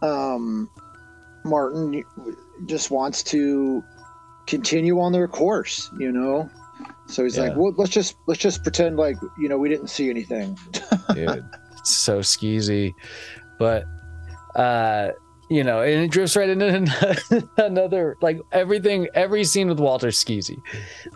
[0.00, 0.70] um,
[1.44, 2.04] Martin
[2.66, 3.82] just wants to
[4.46, 5.90] continue on their course.
[5.98, 6.48] You know,
[7.06, 10.08] so he's like, well, let's just let's just pretend like you know we didn't see
[10.08, 10.56] anything.
[11.14, 11.44] dude
[11.84, 12.94] it's so skeezy
[13.58, 13.84] but
[14.56, 15.10] uh
[15.50, 20.58] you know and it drifts right into another like everything every scene with walter skeezy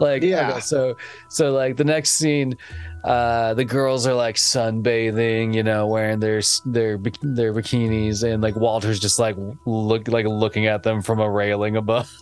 [0.01, 0.51] like Yeah.
[0.51, 0.97] okay, so
[1.29, 2.57] so like the next scene
[3.05, 8.57] uh the girls are like sunbathing you know wearing their their their bikinis and like
[8.57, 12.12] walter's just like look like looking at them from a railing above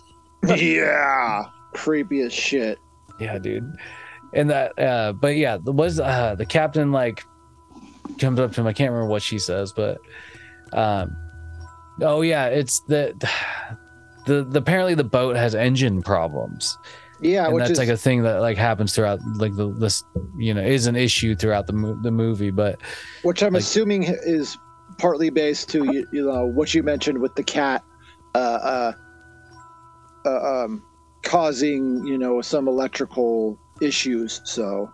[0.55, 2.77] yeah, creepy as shit.
[3.19, 3.75] Yeah, dude.
[4.33, 7.23] And that, uh, but yeah, the was uh, the captain like
[8.19, 8.67] comes up to him.
[8.67, 9.97] I can't remember what she says, but
[10.73, 11.15] um,
[12.01, 13.13] oh yeah, it's the
[14.25, 16.77] the, the apparently the boat has engine problems,
[17.21, 20.03] Yeah, and which that's is like a thing that like happens throughout like the this
[20.37, 22.51] you know is an issue throughout the mo- the movie.
[22.51, 22.79] But
[23.23, 24.57] which I'm like- assuming is
[24.97, 27.83] partly based to you, you know what you mentioned with the cat,
[28.35, 28.91] uh, uh,
[30.25, 30.83] uh, um,
[31.23, 34.41] causing you know some electrical issues.
[34.43, 34.91] So,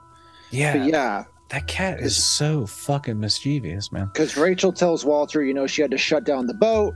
[0.52, 4.08] yeah, but yeah, that cat is so fucking mischievous, man.
[4.12, 6.94] because Rachel tells Walter, you know, she had to shut down the boat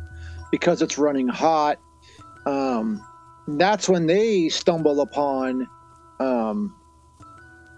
[0.52, 1.78] because it's running hot.
[2.48, 3.06] Um,
[3.50, 5.68] that's when they stumble upon
[6.20, 6.76] um,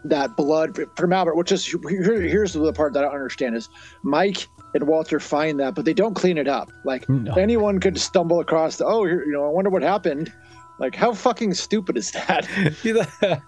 [0.05, 3.67] that blood from Albert, which is here, here's the part that I understand is
[4.03, 6.71] Mike and Walter find that, but they don't clean it up.
[6.85, 7.33] Like No.
[7.33, 10.31] anyone could stumble across the, oh, you know, I wonder what happened.
[10.79, 12.47] Like, how fucking stupid is that?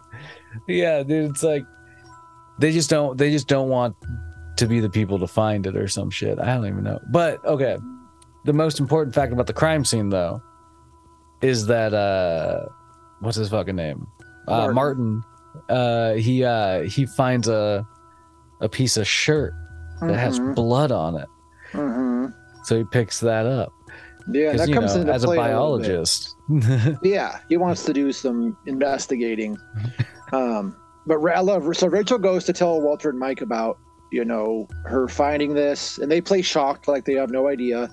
[0.68, 1.66] yeah, dude, it's like
[2.62, 3.96] they just don't they just don't want
[4.58, 6.40] to be the people to find it or some shit.
[6.40, 7.00] I don't even know.
[7.10, 7.78] But okay.
[8.46, 10.42] The most important fact about the crime scene though
[11.42, 12.66] is that uh
[13.20, 14.08] what's his fucking name?
[14.48, 15.24] Uh Martin.
[15.70, 17.86] Uh he uh he finds a
[18.62, 19.54] a piece of shirt
[20.02, 21.28] that has Mhm, blood on it.
[21.74, 22.34] mhm.
[22.64, 23.72] So he picks that up.
[24.28, 25.42] Yeah, that comes know, into as a play bit.
[25.44, 26.36] biologist.
[27.04, 29.58] Yeah, he wants to do some investigating.
[30.34, 33.78] Um, but I love so Rachel goes to tell Walter and Mike about
[34.12, 37.90] you know her finding this, and they play shocked like they have no idea.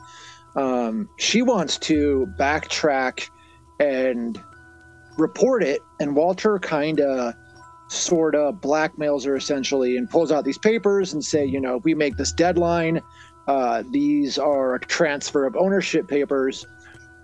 [0.57, 3.29] Um, she wants to backtrack
[3.81, 4.41] and
[5.17, 7.35] report it, and Walter kind of
[7.89, 11.85] sort of blackmails her essentially and pulls out these papers and say, you know, if
[11.85, 13.01] we make this deadline,
[13.47, 16.67] uh, these are a transfer of ownership papers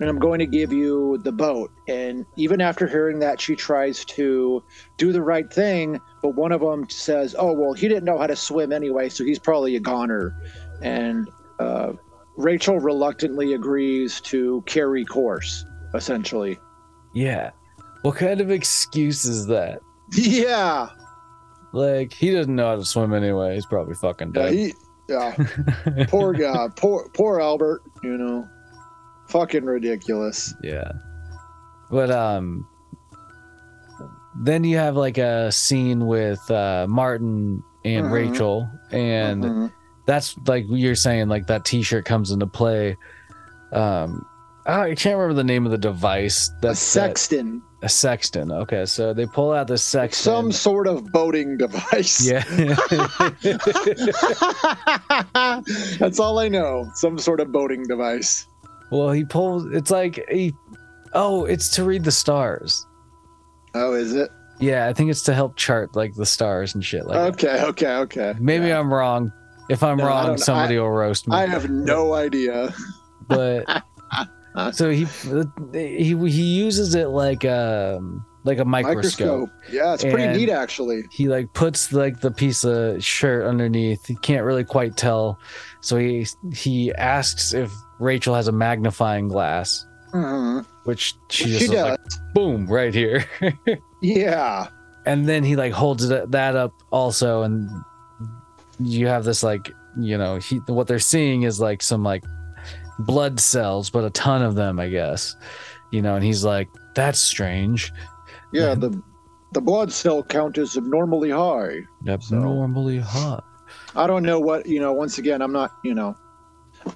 [0.01, 1.71] and I'm going to give you the boat.
[1.89, 4.63] And even after hearing that, she tries to
[4.97, 8.27] do the right thing, but one of them says, "Oh well, he didn't know how
[8.27, 10.35] to swim anyway, so he's probably a goner."
[10.83, 11.29] And
[11.61, 11.93] uh,
[12.37, 16.59] Rachel reluctantly agrees to carry course, essentially.
[17.15, 17.51] yeah.
[18.03, 19.81] What kind of excuse is that?
[20.13, 20.91] Yeah,
[21.73, 23.55] Like he doesn't know how to swim anyway.
[23.55, 24.53] He's probably fucking yeah, dead.
[24.53, 24.75] he,
[25.09, 26.05] yeah.
[26.09, 27.83] poor guy, poor poor Albert.
[28.03, 28.49] You know,
[29.35, 30.55] fucking ridiculous.
[30.63, 30.93] Yeah.
[31.91, 32.67] But um
[34.43, 38.13] then you have like a scene with uh Martin and Mhm.
[38.13, 39.73] Rachel and Mhm.
[40.07, 42.97] that's like you're saying like that t-shirt comes into play.
[43.73, 44.25] Um
[44.67, 46.49] I can't remember the name of the device.
[46.49, 48.51] a That's sextant, a sextant.
[48.51, 50.35] Okay, so they pull out the sextant.
[50.37, 52.27] some sort of boating device.
[52.27, 52.43] yeah.
[55.99, 56.89] That's all I know.
[56.95, 58.47] Some sort of boating device.
[58.99, 60.55] Well, he pulls it's like he
[61.13, 62.87] Oh, it's to read the stars.
[63.75, 64.31] Oh, is it?
[64.61, 67.45] Yeah, I think it's to help chart like the stars and shit like that.
[67.47, 68.35] Okay, okay, okay.
[68.41, 68.79] Maybe Yeah.
[68.81, 69.33] I'm wrong.
[69.69, 71.37] If I'm No, wrong, somebody will roast me.
[71.37, 72.75] I have no idea.
[73.29, 73.65] but
[74.73, 75.07] so he
[75.73, 79.49] he he uses it like um like a microscope.
[79.49, 79.51] Microscope.
[79.73, 81.03] Yeah, it's pretty neat actually.
[81.11, 84.05] He like puts like the piece of shirt underneath.
[84.07, 85.39] He can't really quite tell,
[85.81, 90.65] so he he asks if Rachel has a magnifying glass, Mhm.
[90.85, 91.91] which she She just does.
[91.91, 92.01] like
[92.35, 93.25] boom right here,
[94.03, 94.67] Yeah.
[95.07, 97.69] and then he like holds it that up also, and
[98.81, 102.25] you have this like you know he what they're seeing is like some like
[103.01, 105.37] blood cells, but a ton of them, I guess.
[105.93, 107.93] You know, and he's like, "That's strange.
[108.53, 109.01] Yeah, the
[109.53, 111.79] the blood cell count is abnormally high.
[112.09, 113.41] Abnormally high.
[113.97, 116.17] I don't know what, you know, once again, I'm not, you know,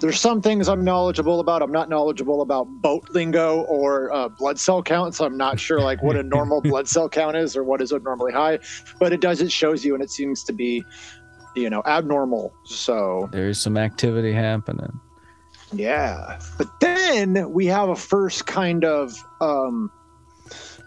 [0.00, 1.62] there's some things I'm knowledgeable about.
[1.62, 5.20] I'm not knowledgeable about boat lingo or uh, blood cell counts.
[5.20, 8.32] I'm not sure like what a normal blood cell count is or what is abnormally
[8.32, 8.58] high.
[8.98, 10.84] But it does, it shows you, and it seems to be,
[11.56, 12.52] you know, abnormal.
[12.64, 15.00] So There's some activity happening.
[15.72, 16.38] Yeah.
[16.56, 19.90] But then we have a first kind of, um,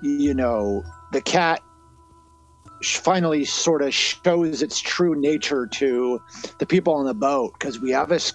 [0.01, 1.61] you know, the cat
[2.83, 6.19] finally sort of shows its true nature to
[6.57, 8.33] the people on the boat because we have this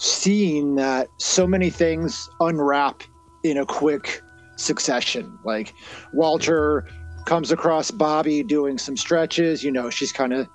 [0.00, 3.02] scene that so many things unwrap
[3.44, 4.22] in a quick
[4.56, 5.38] succession.
[5.44, 5.74] Like
[6.14, 6.88] Walter
[7.26, 10.48] comes across Bobby doing some stretches, you know, she's kind of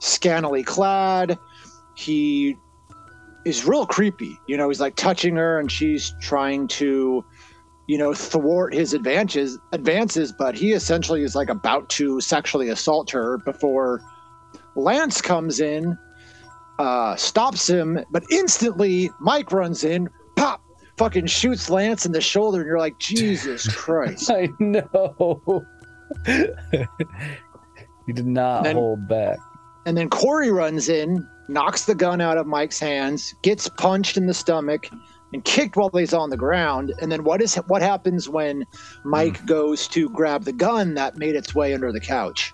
[0.00, 1.38] scantily clad.
[1.94, 2.56] He
[3.44, 4.36] is real creepy.
[4.48, 7.24] You know, he's like touching her and she's trying to,
[7.86, 13.08] you know, thwart his advances advances, but he essentially is like about to sexually assault
[13.12, 14.02] her before
[14.74, 15.96] Lance comes in,
[16.80, 20.62] uh, stops him, but instantly Mike runs in, pop,
[20.96, 24.30] fucking shoots Lance in the shoulder, and you're like, Jesus Christ.
[24.30, 25.64] I know.
[26.26, 29.38] he did not Then- hold back.
[29.86, 34.26] And then Corey runs in, knocks the gun out of Mike's hands, gets punched in
[34.26, 34.88] the stomach,
[35.32, 36.92] and kicked while he's on the ground.
[37.00, 38.64] And then what is what happens when
[39.04, 42.52] Mike goes to grab the gun that made its way under the couch?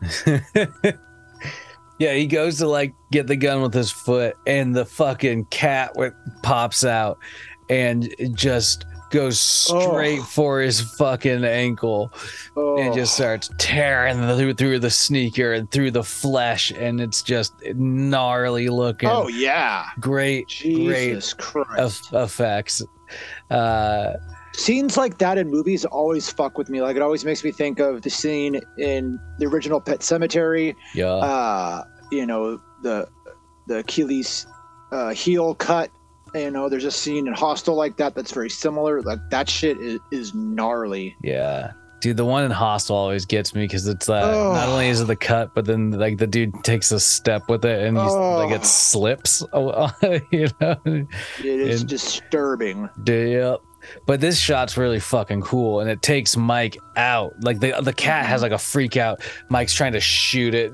[1.98, 5.92] yeah, he goes to like get the gun with his foot, and the fucking cat
[5.96, 7.18] with, pops out
[7.70, 10.22] and just goes straight Oh.
[10.24, 12.12] for his fucking ankle
[12.56, 17.22] Oh, and just starts tearing through through the sneaker and through the flesh, and it's
[17.22, 19.08] just gnarly looking.
[19.08, 22.12] oh yeah, great, Jesus Christ!
[22.12, 22.82] eff- effects.
[23.50, 24.12] Uh,
[24.54, 26.82] Scenes like that in movies always fuck with me.
[26.82, 31.06] Like it always makes me think of the scene in the original Pet Sematary yeah,
[31.12, 33.08] uh, you know, the
[33.66, 34.46] the Achilles
[34.92, 35.90] uh, heel cut.
[36.34, 39.00] You know, there's a scene in Hostel like that that's very similar.
[39.02, 41.16] Like that shit is, is gnarly.
[41.22, 41.72] yeah.
[42.00, 44.52] Dude, the one in Hostel always gets me because it's uh, Oh.
[44.54, 47.64] not only is it the cut, but then like the dude takes a step with
[47.64, 48.54] it and he's like Oh.
[48.54, 49.42] it slips.
[50.30, 51.08] you know, It
[51.44, 52.88] is And- disturbing.
[53.04, 53.60] Yep.
[54.06, 57.32] But this shot's really fucking cool, and it takes Mike out.
[57.42, 59.22] Like the the cat has like a freak out.
[59.48, 60.72] Mike's trying to shoot it.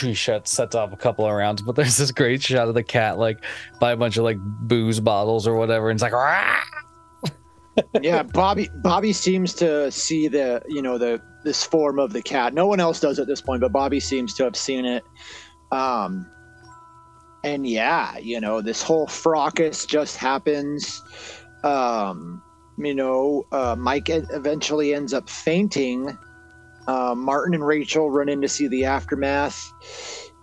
[0.00, 1.62] He shuts, sets off a couple of rounds.
[1.62, 3.44] But there's this great shot of the cat like
[3.80, 6.12] by a bunch of like booze bottles or whatever, and it's like,
[8.00, 12.54] yeah, Bobby Bobby seems to see the you know the this form of the cat.
[12.54, 15.04] No one else does at this point, but Bobby seems to have seen it.
[15.72, 16.26] Um
[17.44, 21.02] and yeah, you know, this whole fracas just happens.
[21.64, 22.42] Um,
[22.76, 26.16] you know, uh, Mike eventually ends up fainting.
[26.86, 29.72] Uh, Martin and Rachel run in to see the aftermath.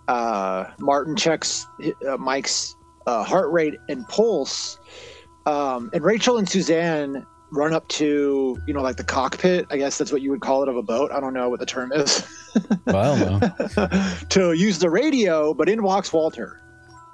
[0.06, 1.66] Uh, Martin checks
[2.08, 4.78] uh, Mike's uh, heart rate and pulse.
[5.46, 9.66] Um, and Rachel and Suzanne run up to, you know, like the cockpit.
[9.70, 11.10] I guess that's what you would call it of a boat.
[11.12, 12.26] I don't know what the term is.
[12.86, 14.14] Well, I don't know.
[14.30, 16.62] to use the radio, but in walks Walter.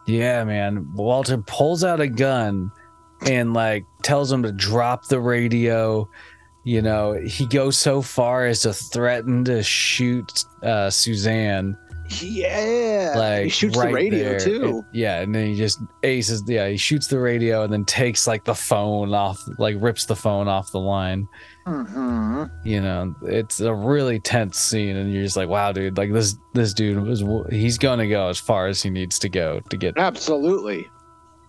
[0.07, 0.89] Yeah, man.
[0.95, 2.71] Walter pulls out a gun
[3.27, 6.09] and like tells him to drop the radio.
[6.65, 11.77] You know, he goes so far as to threaten to shoot uh, Suzanne.
[12.21, 14.39] Yeah, Like he shoots right the radio there.
[14.41, 14.85] too.
[14.93, 16.45] It- yeah, and then he just aces.
[16.47, 20.15] Yeah, he shoots the radio and then takes like the phone off, like rips the
[20.15, 21.27] phone off the line.
[21.67, 25.97] hmm You know, it's a really tense scene, and you're just like, wow, dude.
[25.97, 27.25] Like this, this dude was.
[27.51, 29.97] He's gonna go as far as he needs to go to get.
[29.97, 30.87] Absolutely,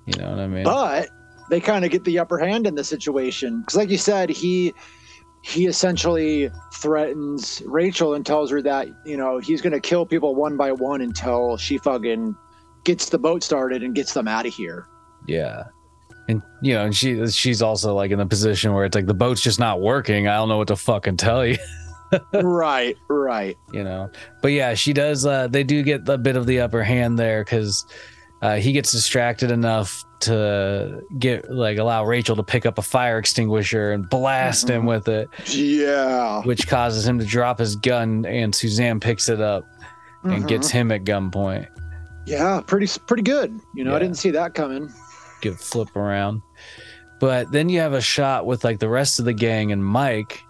[0.05, 0.63] You know what I mean?
[0.63, 1.09] but
[1.49, 4.73] they kind of get the upper hand in the situation because, like you said, he
[5.41, 10.35] he essentially threatens Rachel and tells her that you know he's going to kill people
[10.35, 12.35] one by one until she fucking
[12.83, 14.87] gets the boat started and gets them out of here.
[15.27, 15.63] Yeah.
[16.29, 19.13] And you know, and she she's also like in a position where it's like the
[19.13, 20.27] boat's just not working.
[20.27, 21.57] I don't know what to fucking tell you,
[22.33, 23.57] right, right.
[23.73, 24.09] you know.
[24.41, 27.43] But yeah, she does uh they do get a bit of the upper hand there
[27.43, 27.85] cuz
[28.43, 33.17] uh he gets distracted enough to get like allow Rachel to pick up a fire
[33.17, 38.53] extinguisher and blast him with it, Yeah, which causes him to drop his gun and
[38.53, 39.65] Suzanne picks it up
[40.23, 40.47] and Mhm.
[40.47, 41.67] gets him at gunpoint.
[42.25, 43.59] yeah, pretty pretty good.
[43.75, 43.97] You know, Yeah.
[43.97, 44.89] I didn't see that coming.
[45.41, 46.41] Get flip around.
[47.19, 50.41] But then you have a shot with like the rest of the gang and Mike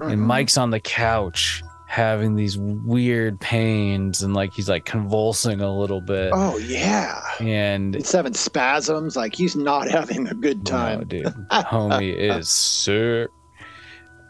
[0.00, 0.26] and Mhm.
[0.26, 6.00] Mike's on the couch having these weird pains and like he's like convulsing a little
[6.00, 9.16] bit Oh yeah, and he's having spasms.
[9.16, 10.98] Like he's not having a good time.
[11.00, 13.28] no, dude homie is sir.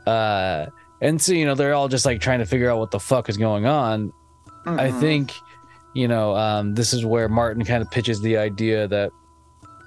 [0.07, 0.67] uh
[1.03, 3.29] and so you know they're all just like trying to figure out what the fuck
[3.29, 4.11] is going on
[4.65, 5.01] i Mhm.
[5.01, 5.33] think
[5.95, 9.13] you know um this is where martin kind of pitches the idea that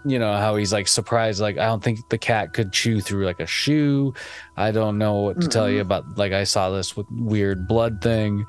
[0.06, 3.26] you know how he's like surprised like i don't think the cat could chew through
[3.26, 4.14] like a shoe
[4.58, 5.82] i don't know what to tell you Mhm.
[5.82, 8.46] about like i saw this with weird blood thing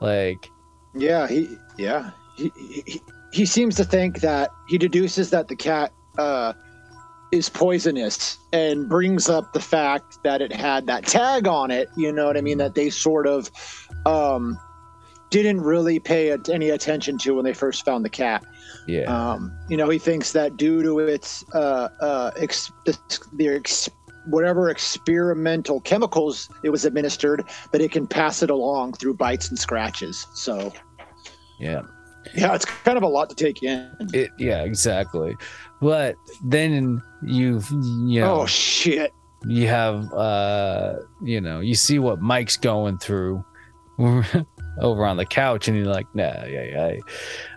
[0.00, 0.50] like
[0.94, 3.02] Yeah, he yeah he, he
[3.32, 6.52] he seems to think that he deduces that the cat uh,
[7.30, 11.88] is poisonous and brings up the fact that it had that tag on it.
[11.96, 12.56] You know what I mean?
[12.58, 13.50] That they sort of
[14.06, 14.58] um,
[15.30, 18.44] didn't really pay any attention to when they first found the cat.
[18.86, 23.88] yeah Um, you know, he thinks that due to its uh, uh, ex- the ex-
[24.26, 29.58] whatever experimental chemicals it was administered, that it can pass it along through bites and
[29.58, 30.26] scratches.
[30.34, 30.72] So,
[31.60, 31.82] yeah
[32.34, 33.90] yeah, it's kind of a lot to take in.
[34.12, 35.34] it yeah exactly
[35.80, 36.14] but
[36.44, 39.12] then you've you know Oh shit!
[39.46, 43.42] you have uh you know you see what mike's going through
[44.80, 46.98] over on the couch and you're like nah yeah yeah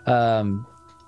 [0.06, 0.66] um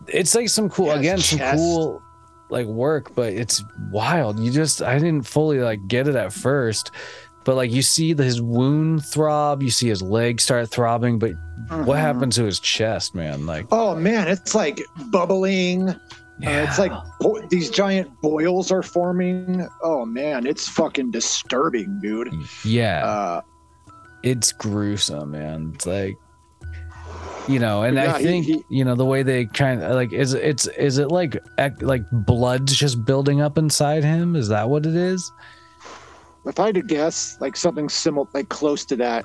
[0.08, 1.56] it's like some cool Yeah, again some chest.
[1.56, 2.02] cool
[2.50, 6.90] like work but it's wild you just i didn't fully like get it at first
[7.44, 11.32] but like you see his wound throb you see his leg start throbbing but
[11.68, 12.00] what Mhm.
[12.00, 15.88] happened to his chest man like Oh man, it's like bubbling.
[15.88, 15.96] Uh,
[16.66, 19.66] it's like bo- these giant boils are forming.
[19.82, 22.34] Oh man, it's fucking disturbing, dude.
[22.64, 23.40] yeah Uh,
[24.24, 25.72] it's gruesome, man.
[25.74, 26.16] It's like
[27.46, 30.12] you know, and Yeah, I think he- you know the way they kind of like
[30.12, 31.36] is it's is it like
[31.82, 34.34] like blood's just building up inside him?
[34.34, 35.30] Is that what it is?
[36.46, 39.24] if I had to guess, like something similar, like close to that,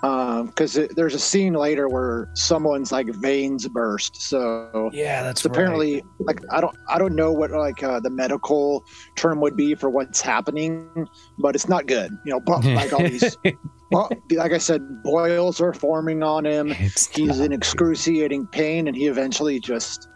[0.00, 4.20] because there's a scene later where someone's like veins burst.
[4.22, 8.84] So Yeah, that's apparently like I don't I don't know what like uh, the medical
[9.16, 12.16] term would be for what's happening, but it's not good.
[12.24, 13.36] You know, but like all these,
[13.90, 16.68] well, like I said, boils are forming on him.
[16.70, 20.08] it's He's in excruciating pain, and he eventually just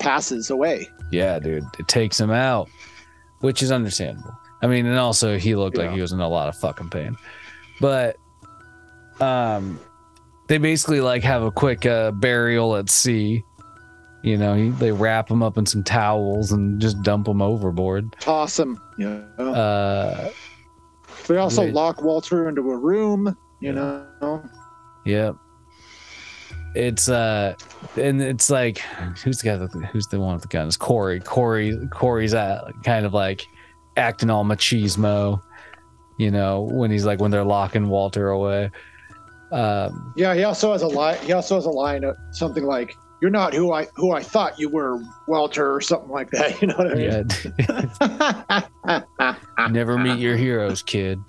[0.00, 0.88] passes away.
[1.12, 2.68] Yeah, dude, it takes him out,
[3.40, 4.36] which is understandable.
[4.62, 7.16] I mean, and also he looked like he was in a lot of fucking pain.
[7.80, 8.16] But
[9.20, 9.78] um
[10.48, 13.44] they basically like have a quick uh, burial at sea.
[14.22, 18.16] You know, he, they wrap him up in some towels and just dump him overboard.
[18.20, 18.80] Toss him.
[18.98, 19.18] Yeah.
[19.38, 20.30] Uh
[21.26, 21.74] they also wait.
[21.74, 23.36] lock Walter into a room.
[23.60, 24.02] You Yeah.
[24.20, 24.42] know.
[25.04, 25.36] Yep.
[26.74, 27.54] It's uh,
[27.96, 28.78] and it's like,
[29.24, 29.56] who's the guy?
[29.56, 30.76] That, who's the one with the guns?
[30.76, 31.18] Corey.
[31.20, 31.76] Corey.
[31.90, 33.46] Corey's at kind of like
[33.96, 35.40] acting all machismo,
[36.18, 38.70] you know, when he's like when they're locking Walter away.
[39.52, 40.34] Um, Yeah.
[40.34, 41.18] He also has a line.
[41.22, 44.58] He also has a line of something like, "You're not who I who I thought
[44.58, 46.60] you were, Walter," or something like that.
[46.62, 47.26] You know what I mean?
[48.88, 49.68] yeah.
[49.70, 51.20] Never meet your heroes, kid.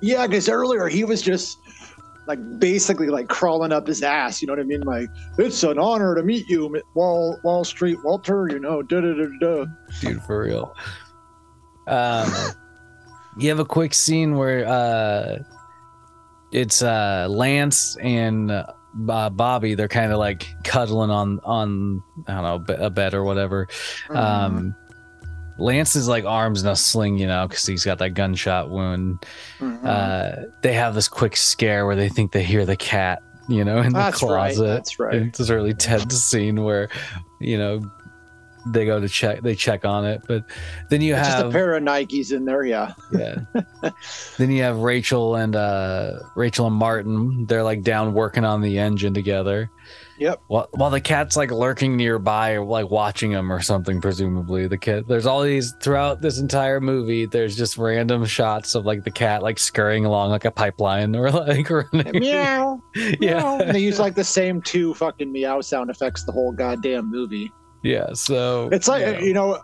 [0.00, 1.58] Yeah, because earlier he was just
[2.28, 4.40] like basically like crawling up his ass.
[4.40, 4.82] You know what I mean?
[4.82, 8.48] Like it's an honor to meet you, Wall Wall Street Walter.
[8.50, 9.64] You know, da da da da.
[10.00, 10.74] dude for real
[11.88, 12.30] um
[13.38, 15.38] you have a quick scene where uh
[16.52, 22.68] it's uh lance and uh, bobby they're kind of like cuddling on on i don't
[22.68, 23.66] know a bed or whatever
[24.10, 24.74] um
[25.58, 29.24] lance is like arms in a sling you know because he's got that gunshot wound
[29.60, 29.84] Mhm.
[29.86, 33.78] uh they have this quick scare where they think they hear the cat you know
[33.78, 34.54] in the that's right.
[34.54, 35.14] closet That's right.
[35.14, 36.88] it's this really tense scene where,
[37.40, 37.80] you know,
[38.66, 40.44] they go to check, they check on it, but
[40.88, 42.64] then you It's just a pair of Nikes in there.
[42.64, 42.92] Yeah.
[43.12, 43.36] yeah,
[44.38, 47.46] then you have Rachel and uh Rachel and Martin.
[47.46, 49.70] They're like down working on the engine together.
[50.18, 50.40] Yep.
[50.46, 54.00] While while the cat's like lurking nearby, like watching them or something.
[54.00, 55.08] Presumably, the cat.
[55.08, 57.26] There's all these throughout this entire movie.
[57.26, 61.30] There's just random shots of like the cat like scurrying along like a pipeline or
[61.32, 62.20] like running.
[62.20, 62.80] meow.
[62.94, 63.16] yeah.
[63.18, 63.58] meow.
[63.72, 67.50] They use like the same two fucking meow sound effects the whole goddamn movie.
[67.82, 68.12] Yeah.
[68.14, 69.18] So It's like yeah.
[69.20, 69.60] you know,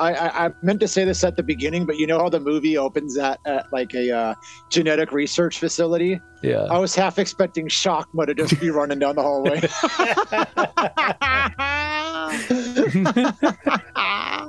[0.00, 2.40] I, I I meant to say this at the beginning, but you know how the
[2.40, 4.34] movie opens at, at like a uh,
[4.68, 6.20] genetic research facility.
[6.42, 6.64] yeah.
[6.64, 9.60] I was half expecting Shakma to just be running down the hallway.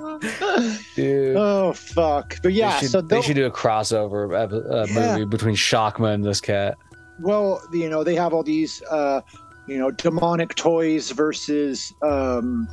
[0.95, 1.36] Dude.
[1.38, 2.38] oh fuck!
[2.41, 5.13] But yeah, they should, so they should do a crossover uh, Yeah.
[5.13, 6.78] movie between Shakma and this cat.
[7.20, 9.22] well, you know, they have all these, uh,
[9.68, 12.68] you know, demonic toys versus, um,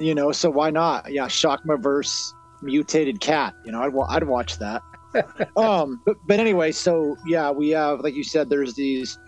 [0.00, 1.12] you know, so why not?
[1.12, 3.54] Yeah, Shakma versus mutated cat.
[3.64, 4.82] You know, I'd wa- I'd watch that.
[5.56, 9.18] um, but, but anyway, so yeah, we have, like you said, there's these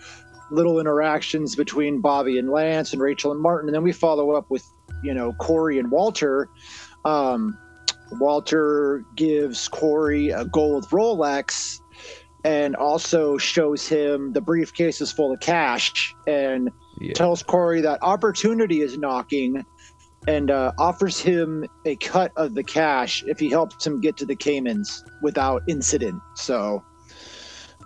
[0.50, 4.46] little interactions between Bobby and Lance and Rachel and Martin, and then we follow up
[4.50, 4.64] with,
[5.02, 6.48] you know, Corey and Walter.
[7.04, 7.58] Um,
[8.12, 11.78] Walter gives Corey a gold Rolex
[12.44, 16.70] and also shows him the briefcase is full of cash and
[17.00, 17.14] Yeah.
[17.14, 19.64] tells Corey that opportunity is knocking
[20.28, 24.26] and uh, offers him a cut of the cash if he helps him get to
[24.26, 26.20] the Caymans without incident.
[26.36, 26.84] So,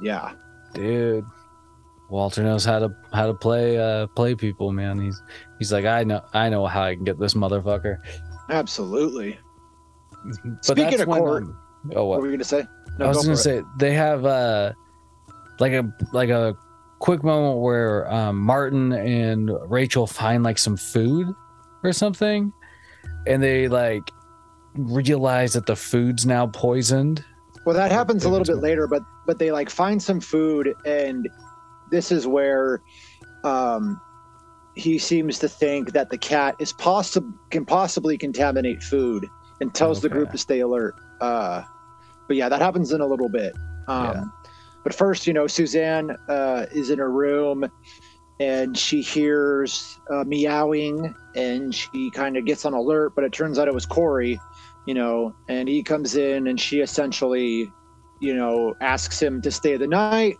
[0.03, 0.33] yeah.
[0.75, 1.25] Dude.
[2.09, 5.01] Walter knows how to how to play uh play people, man.
[5.01, 5.21] He's
[5.59, 7.99] he's like, I know I know how I can get this motherfucker.
[8.49, 9.39] Absolutely.
[10.45, 11.59] But Speaking of court- um,
[11.97, 12.21] oh What what?
[12.21, 12.65] were you going to say?
[12.99, 13.43] No, I was go gonna for it.
[13.43, 14.73] say they have uh
[15.59, 16.57] like a like a
[17.01, 21.35] quick moment where um, Martin and Rachel find like some food
[21.87, 22.53] or something,
[23.27, 24.11] and they like
[24.75, 27.25] realize that the food's now poisoned.
[27.65, 31.29] Well, that happens a little bit later, but but they like find some food, and
[31.91, 32.83] this is where
[33.45, 34.01] um,
[34.75, 39.27] he seems to think that the cat is possible can possibly contaminate food,
[39.61, 40.95] and tells the group to stay alert.
[41.21, 41.63] Uh,
[42.29, 43.55] but yeah, that happens in a little bit.
[43.89, 44.25] Um, Yeah.
[44.85, 47.69] But first, you know, Suzanne uh, is in her room,
[48.41, 53.15] and she hears uh, meowing, and she kind of gets on alert.
[53.15, 54.39] But it turns out it was Corey
[54.87, 57.71] you know, and he comes in and she essentially,
[58.21, 60.39] you know, asks him to stay the night.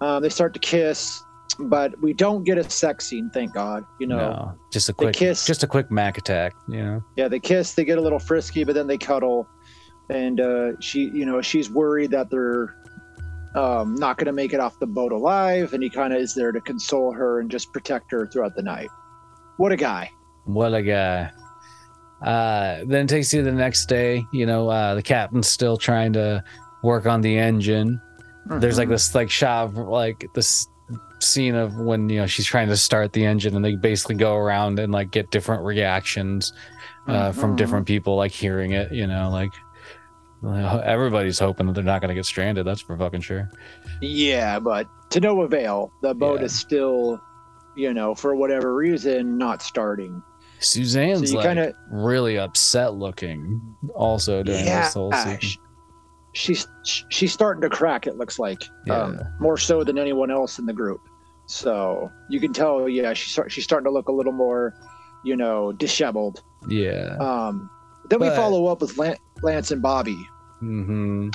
[0.00, 1.22] Um, they start to kiss,
[1.58, 3.84] but we don't get a sex scene, thank God.
[4.00, 5.44] You know, No, just a they quick, kiss.
[5.44, 6.54] just a quick Mac attack.
[6.68, 9.48] You know, yeah, they kiss, they get a little frisky, but then they cuddle,
[10.08, 12.76] and uh, she, you know, she's worried that they're
[13.54, 16.34] um, not going to make it off the boat alive, and he kind of is
[16.34, 18.88] there to console her and just protect her throughout the night.
[19.58, 20.10] What a guy!
[20.44, 21.30] what a guy.
[22.20, 24.24] Uh, then it takes you the next day.
[24.32, 26.42] You know, uh, the captain's still trying to
[26.82, 28.00] work on the engine.
[28.46, 28.92] There's like Mhm.
[28.92, 30.66] this like shot of like this
[31.20, 34.36] scene of when you know she's trying to start the engine, and they basically go
[34.36, 36.52] around and like get different reactions
[37.08, 37.56] uh, from Mhm.
[37.56, 38.92] different people, like hearing it.
[38.92, 39.50] You know, like
[40.84, 42.66] everybody's hoping that they're not going to get stranded.
[42.66, 43.50] That's for fucking sure.
[44.00, 45.92] Yeah, but to no avail.
[46.02, 46.46] The boat Yeah.
[46.46, 47.20] is still,
[47.76, 50.22] you know, for whatever reason, not starting.
[50.58, 53.60] Suzanne's so like kind of, really upset looking
[53.94, 55.38] also during yeah, this whole scene.
[55.40, 55.56] sh-
[56.34, 56.68] she's
[57.10, 58.06] she's starting to crack.
[58.06, 61.00] It looks like um, more so than anyone else in the group.
[61.46, 64.72] So you can tell, yeah, she's she's starting to look a little more,
[65.24, 66.42] you know, disheveled.
[66.68, 67.16] Yeah.
[67.18, 67.68] Um,
[68.08, 70.16] then we follow up with Lan- Lance and Bobby.
[70.62, 71.28] Hmm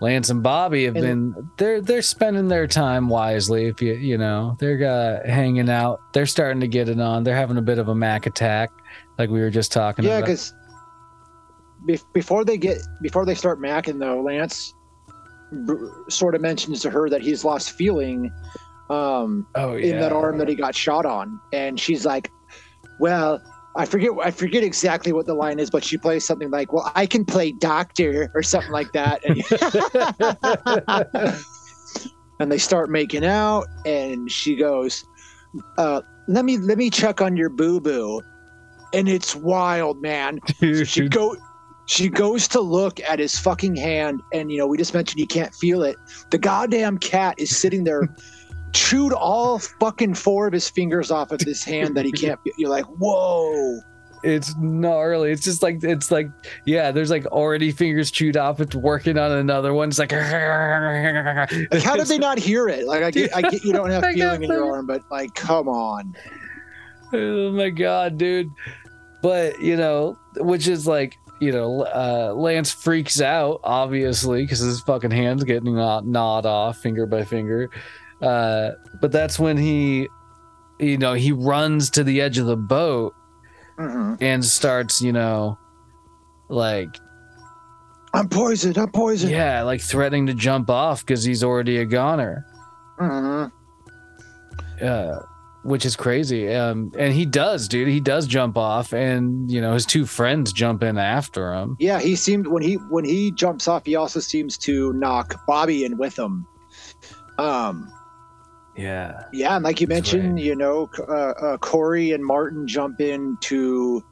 [0.00, 3.66] Lance and Bobby have And- been they're they're spending their time wisely.
[3.66, 7.24] If you you know they're uh, hanging out, they're starting to get it on.
[7.24, 8.70] They're having a bit of a Mac attack,
[9.18, 10.26] like we were just talking Yeah, about.
[10.26, 10.54] because
[11.86, 14.72] be- before they get before they start macking though, Lance
[15.66, 15.74] b-
[16.08, 18.30] sort of mentions to her that he's lost feeling
[18.90, 22.30] um, oh in that arm that he got shot on, and she's like,
[23.00, 23.40] "Well."
[23.78, 24.10] I forget.
[24.22, 27.24] I forget exactly what the line is, but she plays something like, "Well, I can
[27.24, 29.24] play doctor" or something like that.
[29.24, 29.40] And,
[32.40, 35.04] and they start making out, and she goes,
[35.78, 38.20] uh, "Let me let me check on your boo boo,"
[38.92, 40.40] and it's wild, man.
[40.84, 41.36] She go
[41.86, 45.26] she goes to look at his fucking hand and you know we just mentioned you
[45.26, 45.96] can't feel it
[46.30, 48.14] the goddamn cat is sitting there
[48.72, 52.70] chewed all fucking four of his fingers off of this hand that he can't you're
[52.70, 53.80] like whoa
[54.24, 55.30] it's gnarly.
[55.30, 56.28] It's just like it's like
[56.64, 56.90] yeah.
[56.90, 58.60] There's like already fingers chewed off.
[58.60, 59.90] It's working on another one.
[59.90, 60.10] It's like,
[61.70, 64.02] like how did they not hear it like i get i get you don't have
[64.12, 66.16] feeling in your arm but like come on
[67.12, 68.50] oh my god, dude.
[69.22, 74.80] But you know, which is like you know, uh, Lance freaks out obviously because his
[74.80, 77.70] fucking hands getting gnawed off finger by finger.
[78.22, 80.08] Uh, but that's when he,
[80.80, 83.14] you know, he runs to the edge of the boat
[83.78, 84.18] Mhm.
[84.20, 85.58] and starts, you know,
[86.48, 86.88] like
[88.14, 92.44] i'm poisoned i'm poisoned yeah, like threatening to jump off because he's already a goner.
[92.98, 94.84] Mm-hmm.
[94.84, 95.18] uh,
[95.62, 96.48] which is crazy.
[96.54, 97.88] Um, and he does, dude.
[97.88, 101.76] He does jump off, and you know his two friends jump in after him.
[101.78, 105.84] yeah he seemed when he when he jumps off he also seems to knock bobby
[105.84, 106.46] in with him
[107.38, 107.92] um
[108.78, 113.00] Yeah, Yeah, and like you That's mentioned, you know, uh, uh, Corey and Martin jump
[113.00, 114.02] in to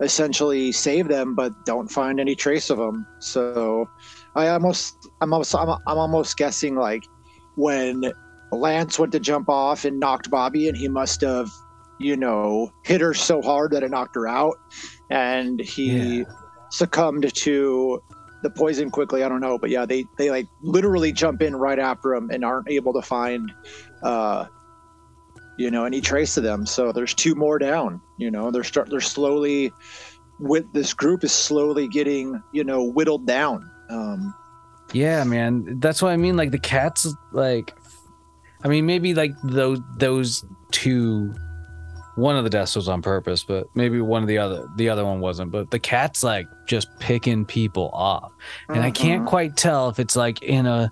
[0.00, 3.06] essentially save them, but don't find any trace of them.
[3.20, 3.86] So
[4.34, 7.02] I almost, I'm almost, I'm, I'm almost guessing like
[7.54, 8.12] when
[8.52, 11.48] Lance went to jump off and knocked Bobby, and he must have,
[12.00, 14.56] you know, hit her so hard that it knocked her out,
[15.10, 16.24] and he Yeah.
[16.72, 18.00] succumbed to
[18.42, 19.24] the poison quickly.
[19.24, 22.44] I don't know, but yeah, they they like literally jump in right after him and
[22.44, 23.50] aren't able to find
[24.02, 24.46] uh
[25.58, 28.90] you know any trace of them so there's two more down you know they're start
[28.90, 29.72] they're slowly
[30.38, 34.34] with this group is slowly getting you know whittled down um
[34.92, 35.80] yeah, man.
[35.80, 36.36] That's what I mean.
[36.36, 37.74] Like the cats, like,
[38.62, 41.34] I mean, maybe like those those two.
[42.14, 45.04] One of the deaths was on purpose, but maybe one of the other the other
[45.04, 45.50] one wasn't.
[45.50, 48.32] But the cat's like just picking people off,
[48.70, 49.28] and I can't mhm.
[49.28, 50.90] quite tell if it's like in a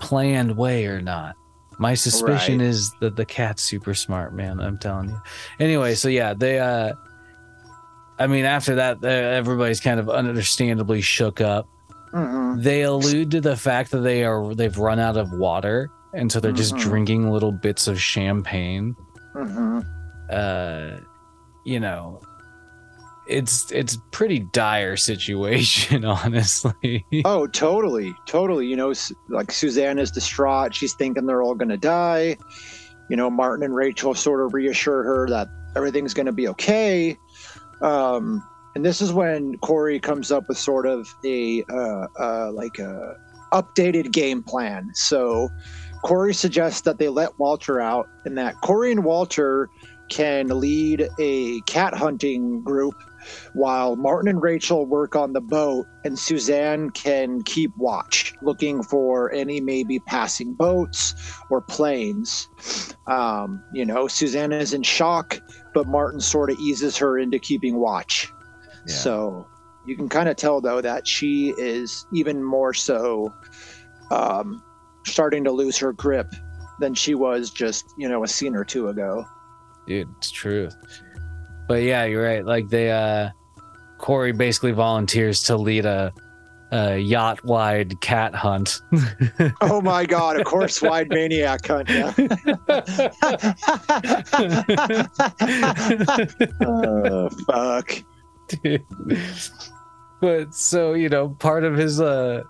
[0.00, 1.36] planned way or not.
[1.78, 2.68] My suspicion Right.
[2.68, 4.60] is that the cat's super smart, man.
[4.60, 5.20] I'm telling you.
[5.58, 6.58] Anyway, so yeah, they.
[6.60, 6.92] uh
[8.16, 11.66] I mean, after that, uh, everybody's kind of understandably shook up.
[12.12, 12.62] Mhm.
[12.62, 16.38] They allude to the fact that they are they've run out of water, and so
[16.38, 16.80] they're just Mhm.
[16.80, 18.94] drinking little bits of champagne.
[19.34, 19.84] Mhm.
[20.30, 21.00] Uh,
[21.64, 22.20] you know,
[23.26, 27.04] it's it's pretty dire situation, honestly.
[27.24, 28.66] oh totally totally.
[28.66, 28.92] You know
[29.28, 30.74] like suzanne is distraught.
[30.74, 32.36] She's thinking they're all gonna die.
[33.08, 37.16] You know martin and rachel sort of reassure her that everything's gonna be okay.
[37.80, 38.42] Um
[38.74, 43.16] and this is when corey comes up with sort of a uh, uh like a
[43.52, 44.90] updated game plan.
[44.94, 45.48] So
[46.02, 49.70] corey suggests that they let walter out and that corey and walter
[50.10, 52.94] can lead a cat hunting group
[53.52, 59.32] while Martin and Rachel work on the boat and Suzanne can keep watch, looking for
[59.32, 61.14] any maybe passing boats
[61.50, 62.48] or planes.
[63.06, 65.40] Um, you know, Suzanne is in shock,
[65.72, 68.32] but Martin sort of eases her into keeping watch.
[68.86, 68.94] Yeah.
[68.94, 69.46] So
[69.86, 73.34] you can kind of tell, though, that she is even more so
[74.10, 74.62] um,
[75.06, 76.34] starting to lose her grip
[76.80, 79.24] than she was just, you know, a scene or two ago.
[79.86, 80.68] dude it's true
[81.68, 83.30] but yeah you're right like they uh
[83.98, 86.12] corey basically volunteers to lead a,
[86.72, 88.80] a yacht wide cat hunt
[89.60, 91.88] Oh my God, of course, wide maniac hunt.
[91.88, 92.12] Yeah.
[96.64, 97.92] oh, fuck.
[98.48, 98.84] Dude.
[100.20, 102.42] but so you know part of his uh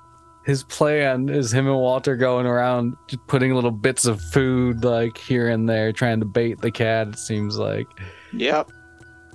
[0.44, 5.16] his plan is him and walter going around just putting little bits of food like
[5.16, 7.86] here and there trying to bait the cat it seems like
[8.32, 8.70] Yep.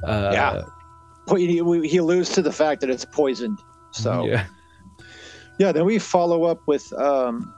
[0.04, 0.62] Uh Yeah.
[1.38, 3.60] He, he alludes to the fact that it's poisoned.
[3.92, 4.46] So, yeah
[5.60, 7.54] Yeah, then we follow up with, um,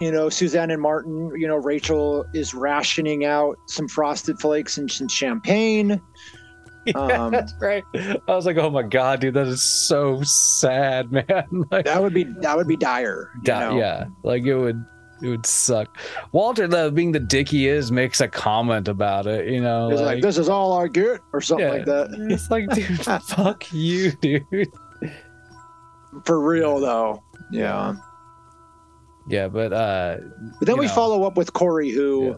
[0.00, 1.30] you know, Suzanne and Martin.
[1.36, 6.00] You know, Rachel is rationing out some frosted flakes and some champagne.
[6.94, 7.82] Um, that's right.
[7.96, 11.24] I was like, oh my god, dude, that is so sad, man.
[11.72, 13.28] like, That would be that would be dire.
[13.38, 13.76] you Di- know?
[13.76, 14.84] yeah, like it would
[15.22, 15.96] it would suck.
[16.32, 19.48] Walter, though, being the dick he is, makes a comment about it.
[19.48, 21.72] You know, It's like, this is all our get, or something yeah.
[21.72, 22.10] like that.
[22.30, 24.44] It's like, dude, fuck you, dude.
[26.24, 27.22] For real though.
[27.50, 27.94] Yeah.
[29.28, 30.18] Yeah, but uh,
[30.58, 30.92] But then we know.
[30.92, 32.34] follow up with Corey, who yeah.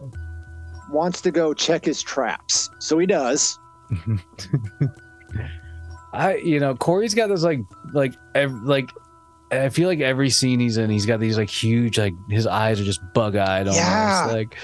[0.91, 2.69] wants to go check his traps.
[2.79, 3.59] So he does.
[6.13, 7.59] I, you know, Corey's got this like,
[7.93, 8.89] like, ev- like.
[9.51, 12.79] I feel like every scene he's in, he's got these like huge, like his eyes
[12.79, 13.77] are just bug-eyed almost.
[13.79, 14.27] Yeah.
[14.31, 14.55] Like,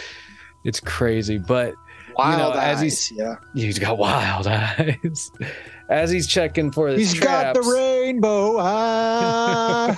[0.63, 1.37] it's crazy.
[1.37, 1.73] But
[2.17, 3.35] Wild know, as he's- yeah.
[3.53, 5.31] he's got wild eyes.
[5.89, 9.95] As he's checking for his He's got the rainbow eye.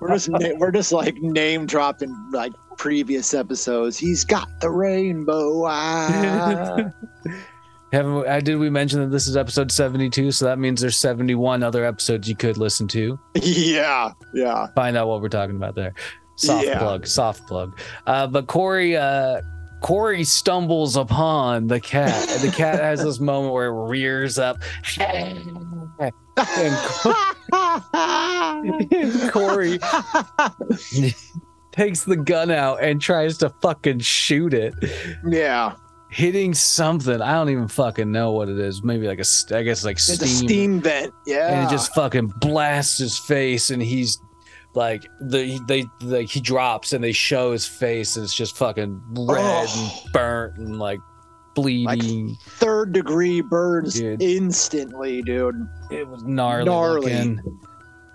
[0.00, 3.96] we're just we're just like name dropping like previous episodes.
[3.98, 6.90] He's got the rainbow eye.
[7.92, 10.32] Haven't we- uh, did we mention that this is episode 72?
[10.32, 13.18] So that means there's 71 other episodes you could listen to.
[13.34, 14.68] yeah, yeah.
[14.74, 15.92] Find out what we're talking about there.
[16.36, 16.78] Soft Yeah.
[16.78, 17.78] plug, soft plug.
[18.06, 19.42] Uh, but Corey, uh,
[19.82, 24.56] Corey stumbles upon the cat, the cat has this moment where it rears up,
[24.98, 25.90] and
[29.30, 29.78] Corey
[31.72, 34.74] takes the gun out and tries to fucking shoot it.
[35.26, 35.74] yeah,
[36.12, 37.20] hitting something.
[37.20, 38.82] I don't even fucking know what it is.
[38.82, 41.14] Maybe like a, I guess like it's steam, a steam vent.
[41.26, 44.18] Yeah, and it just fucking blasts his face, and he's
[44.74, 49.00] like the they like he drops, and they show his face, and it's just fucking
[49.10, 50.00] red Oh.
[50.04, 51.00] and burnt and like
[51.54, 52.36] bleeding.
[52.46, 54.22] third degree burns Dude.
[54.22, 55.54] instantly, dude.
[55.90, 57.00] it was gnarly, Gnarly.
[57.12, 57.60] looking.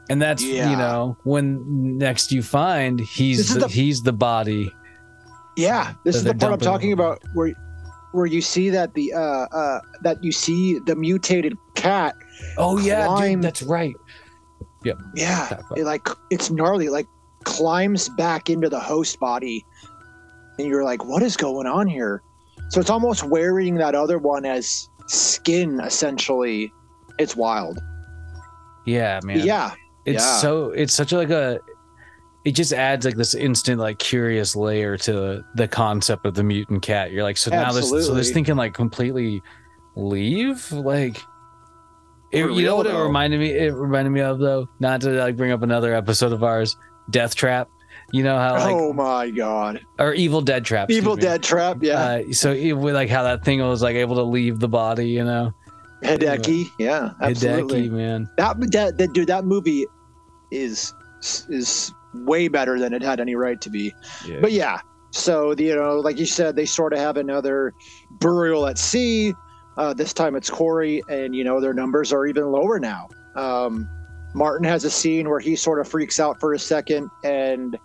[0.09, 0.71] And that's Yeah.
[0.71, 4.71] you know when next you find he's the, the- he's the body.
[5.57, 7.53] Yeah, this is the part I'm talking about where
[8.11, 9.19] where you see that the uh
[9.51, 12.15] uh that you see the mutated cat.
[12.57, 13.95] Oh yeah, Climb- dude, that's right.
[14.83, 14.97] Yep.
[15.15, 16.89] Yeah, it like it's gnarly.
[16.89, 17.07] Like
[17.43, 19.65] climbs back into the host body,
[20.59, 22.21] and you're like, what is going on here?
[22.69, 26.71] So it's almost wearing that other one as skin, essentially.
[27.17, 27.79] It's wild.
[28.85, 29.39] Yeah, man.
[29.39, 29.71] Yeah,
[30.05, 30.37] it's Yeah.
[30.37, 31.59] so it's such like a
[32.47, 36.81] it just adds like this instant like curious layer to the concept of the mutant
[36.81, 39.41] cat you're like so now this so this thing can like completely
[39.97, 41.21] leave like
[42.31, 45.35] it, you know what it reminded me it reminded me of though not to like
[45.35, 46.77] bring up another episode of ours
[47.09, 47.67] death trap
[48.13, 51.23] you know how like oh my god, or evil dead trap Evil me.
[51.23, 51.79] Dead trap.
[51.81, 54.69] Yeah, uh, so it, with like how that thing was like able to leave the
[54.69, 55.53] body you know
[56.03, 56.67] Hideki.
[56.79, 57.89] Yeah, absolutely.
[57.89, 59.85] Hideki, man That, that that dude, that movie
[60.51, 60.93] is
[61.49, 61.91] is
[62.26, 63.93] way better than it had any right to be.
[64.26, 64.39] yeah.
[64.41, 64.80] But yeah,
[65.11, 67.74] so the, you know, like you said, they sort of have another
[68.11, 69.34] burial at sea.
[69.78, 73.07] Uh, this time it's Corey, and you know their numbers are even lower now.
[73.36, 73.88] Um,
[74.34, 77.78] Martin has a scene where he sort of freaks out for a second and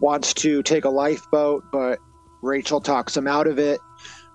[0.00, 1.98] wants to take a lifeboat, but
[2.42, 3.80] Rachel talks him out of it.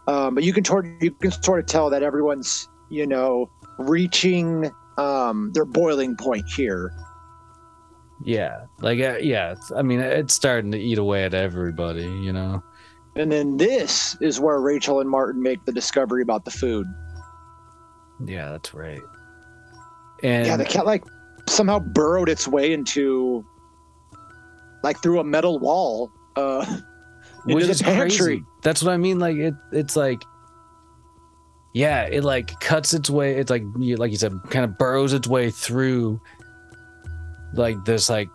[0.07, 4.71] Um, but you can sort you can sort of tell that everyone's you know reaching
[4.97, 6.91] um, their boiling point here.
[8.25, 12.63] Yeah, like uh, yeah, I mean, it's starting to eat away at everybody, you know.
[13.15, 16.87] And then this is where Rachel and Martin make the discovery about the food.
[18.25, 19.01] Yeah, that's right.
[20.23, 21.03] And yeah, the cat like
[21.47, 23.45] somehow burrowed its way into
[24.83, 26.11] like through a metal wall.
[26.35, 26.65] Uh,
[27.45, 28.07] which is pantry.
[28.07, 28.45] crazy.
[28.63, 29.19] That's what I mean.
[29.19, 30.23] Like it, it's like,
[31.73, 33.35] yeah, it like cuts its way.
[33.35, 36.19] It's like like you said, kind of burrows its way through.
[37.55, 38.29] Like this, like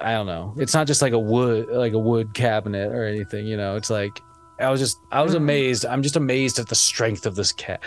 [0.00, 0.54] I don't know.
[0.56, 3.46] It's not just like a wood, like a wood cabinet or anything.
[3.46, 4.20] You know, it's like
[4.58, 5.36] I was just, I was Mhm.
[5.38, 5.84] amazed.
[5.86, 7.80] I'm just amazed at the strength of this cat.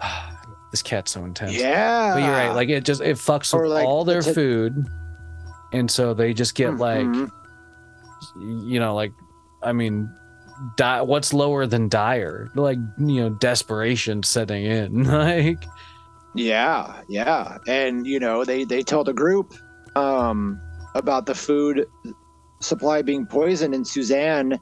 [0.70, 1.52] this cat's so intense.
[1.54, 2.52] Yeah, But you're right.
[2.54, 4.74] Like it just it fucks Or, with like, all their food,
[5.72, 7.30] and so they just get like Mhm.
[8.64, 9.12] you know like
[9.62, 10.10] I mean,
[10.76, 12.48] di- what's lower than dire?
[12.54, 15.04] Like you know desperation setting in.
[15.12, 15.62] Like
[16.34, 19.52] yeah, yeah, and you know they they tell the group
[19.96, 20.60] um,
[20.94, 21.86] about the food
[22.60, 24.58] supply being poisoned, and Suzanne,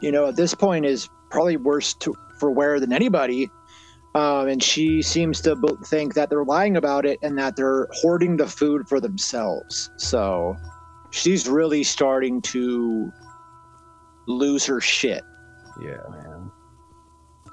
[0.00, 3.50] you know, at this point is probably worse to, for wear than anybody.
[4.14, 7.88] Um, and she seems to b- think that they're lying about it and that they're
[7.92, 9.90] hoarding the food for themselves.
[9.96, 10.54] So
[11.10, 13.10] she's really starting to
[14.26, 15.22] lose her shit.
[15.80, 16.50] yeah, man.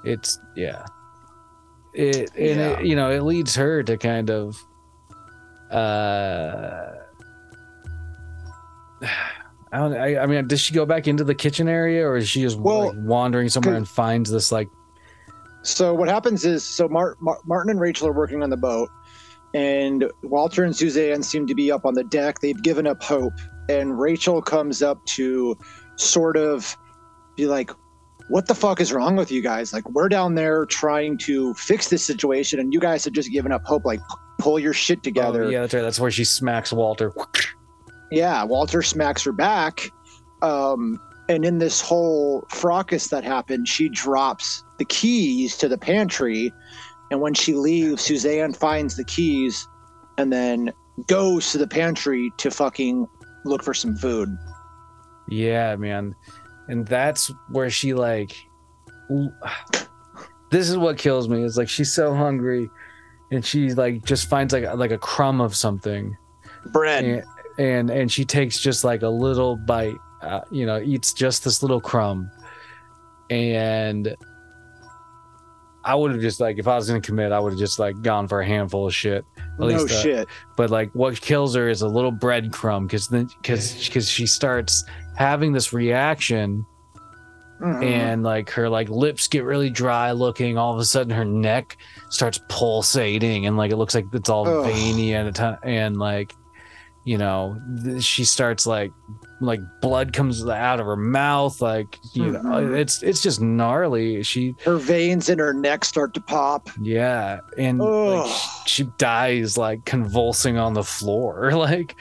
[0.04, 0.84] It's yeah.
[1.94, 2.78] It and Yeah.
[2.78, 4.62] it, you know it leads her to kind of
[5.70, 6.94] uh
[9.72, 12.28] I don't I, I mean does she go back into the kitchen area or is
[12.28, 14.68] she just Well, like, wandering somewhere and finds this like
[15.62, 18.88] So what happens is, so Mar- Mar- Martin and Rachel are working on the boat,
[19.54, 22.40] and Walter and Suzanne seem to be up on the deck.
[22.40, 23.34] They've given up hope,
[23.68, 25.56] and Rachel comes up to
[25.96, 26.76] sort of
[27.36, 27.70] be like,
[28.28, 29.72] "What the fuck is wrong with you guys?
[29.74, 33.52] Like, we're down there trying to fix this situation, and you guys have just given
[33.52, 33.84] up hope.
[33.84, 34.00] Like,
[34.40, 35.82] pull your shit together." Oh, yeah, that's right.
[35.82, 37.12] That's where she smacks Walter.
[38.10, 39.90] Yeah, Walter smacks her back.
[40.42, 46.52] Um, and in this whole fracas that happened, she drops the keys to the pantry.
[47.10, 49.68] And when she leaves, Suzanne finds the keys
[50.18, 50.72] and then
[51.06, 53.06] goes to the pantry to fucking
[53.44, 54.28] look for some food.
[55.28, 56.14] Yeah, man.
[56.68, 58.36] And that's where she like
[60.50, 61.44] this is what kills me.
[61.44, 62.68] It's like she's so hungry
[63.30, 66.16] and she like just finds like like a crumb of something
[66.72, 67.04] Bread.
[67.04, 67.24] and
[67.58, 71.62] and, and she takes just like a little bite, uh, you know, eats just this
[71.62, 72.30] little crumb.
[73.28, 74.16] And
[75.84, 77.78] I would have just like if I was going to commit, I would have just
[77.78, 79.24] like gone for a handful of shit.
[79.36, 80.28] At no least, uh, shit.
[80.56, 84.84] but like what kills her is a little breadcrumb because then because because she starts
[85.16, 86.64] having this reaction
[87.60, 87.82] Mhm.
[87.84, 91.76] and like her like lips get really dry looking all of a sudden her neck
[92.08, 94.64] starts pulsating and like it looks like it's all Ugh.
[94.64, 96.32] veiny and a ton- and like
[97.04, 98.92] you know th- she starts like
[99.42, 102.78] like blood comes out of her mouth like you know Mhm.
[102.78, 106.68] it's it's just gnarly she her veins in her neck start to pop.
[106.80, 108.30] yeah and like,
[108.66, 111.96] she dies like convulsing on the floor like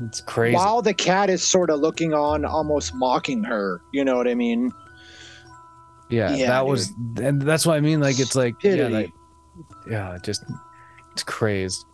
[0.00, 3.80] it's crazy While the cat is sort of looking on, almost mocking her.
[3.92, 4.70] You know what I mean?
[6.10, 9.10] yeah, Yeah, that was and that's what i mean like it's like yeah like,
[9.90, 10.44] yeah just
[11.12, 11.84] it's crazed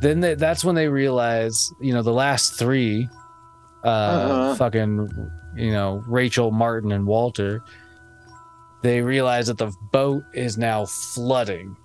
[0.00, 3.08] then they, that's when they realize you know the last three
[3.84, 4.54] uh Uh-huh.
[4.56, 5.08] fucking
[5.56, 7.62] you know rachel martin and walter
[8.82, 11.76] they realize that the boat is now flooding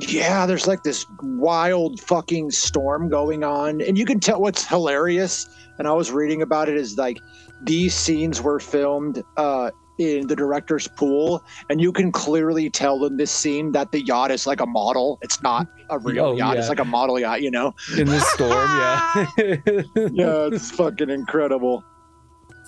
[0.00, 3.80] Yeah, there's like this wild fucking storm going on.
[3.80, 7.18] And you can tell what's hilarious, and I was reading about it, is like
[7.62, 13.16] these scenes were filmed uh, in the director's pool, and you can clearly tell in
[13.16, 15.18] this scene that the yacht is like a model.
[15.22, 16.60] It's not a real Oh, yacht, yeah.
[16.60, 17.74] it's like a model yacht, you know?
[17.98, 21.84] in this storm yeah Yeah, it's fucking incredible.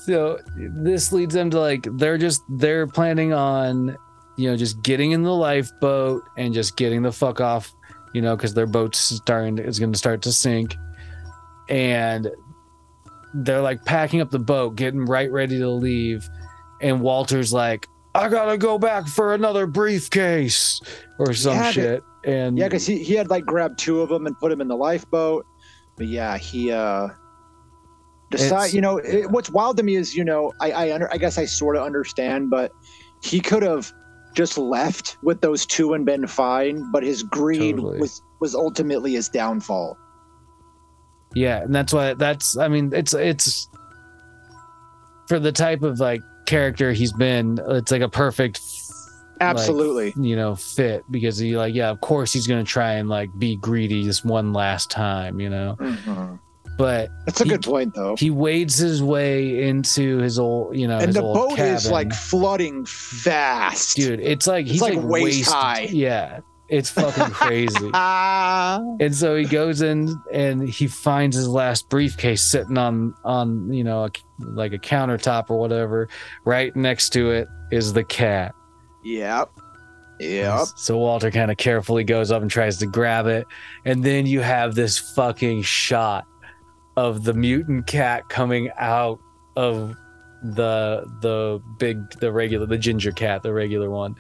[0.04, 3.96] so this leads them to like they're just they're planning on
[4.36, 7.72] you know just getting in the lifeboat and just getting the fuck off
[8.12, 10.74] you know because their boat's starting is going to start to sink
[11.68, 12.30] and
[13.34, 16.28] they're like packing up the boat getting right ready to leave
[16.80, 20.80] and walter's like i gotta go back for another briefcase
[21.18, 24.08] or some Yeah, but- shit and Yeah, because he, he had like grabbed two of
[24.08, 25.44] them and put them in the lifeboat.
[25.96, 27.08] But yeah, he uh
[28.30, 28.72] decide.
[28.72, 31.36] You know, it, what's wild to me is you know I I under I guess
[31.36, 32.72] I sort of understand, but
[33.22, 33.92] he could have
[34.34, 36.90] just left with those two and been fine.
[36.92, 38.00] But his greed Totally.
[38.00, 39.96] was was ultimately his downfall.
[41.34, 43.68] Yeah, and that's why that's I mean it's it's
[45.26, 48.60] for the type of like character he's been, it's like a perfect
[49.40, 50.12] Absolutely.
[50.16, 53.30] you know fit because he like yeah, of course he's going to try and like
[53.38, 55.76] be greedy this one last time, you know.
[55.80, 56.38] Mhm.
[56.76, 58.16] But That's a He- good point, though.
[58.18, 61.88] he wades his way into his old, you know, and his the old boat is
[61.90, 63.96] like flooding fast.
[63.96, 65.88] dude, it's like he's like like, waist high.
[65.90, 66.40] Yeah.
[66.70, 67.90] It's fucking crazy.
[67.94, 68.80] Ah.
[68.98, 73.84] And so he goes in and he finds his last briefcase sitting on on you
[73.84, 74.10] know a,
[74.40, 76.08] like a countertop or whatever.
[76.46, 78.54] Right next to it is the cat.
[79.04, 79.50] Yep.
[80.20, 80.66] Yep.
[80.76, 83.46] So Walter kind of carefully goes up and tries to grab it,
[83.84, 86.24] and then you have this fucking shot
[86.96, 89.18] of the mutant cat coming out
[89.56, 89.96] of
[90.42, 94.14] the the big the regular the ginger cat the regular one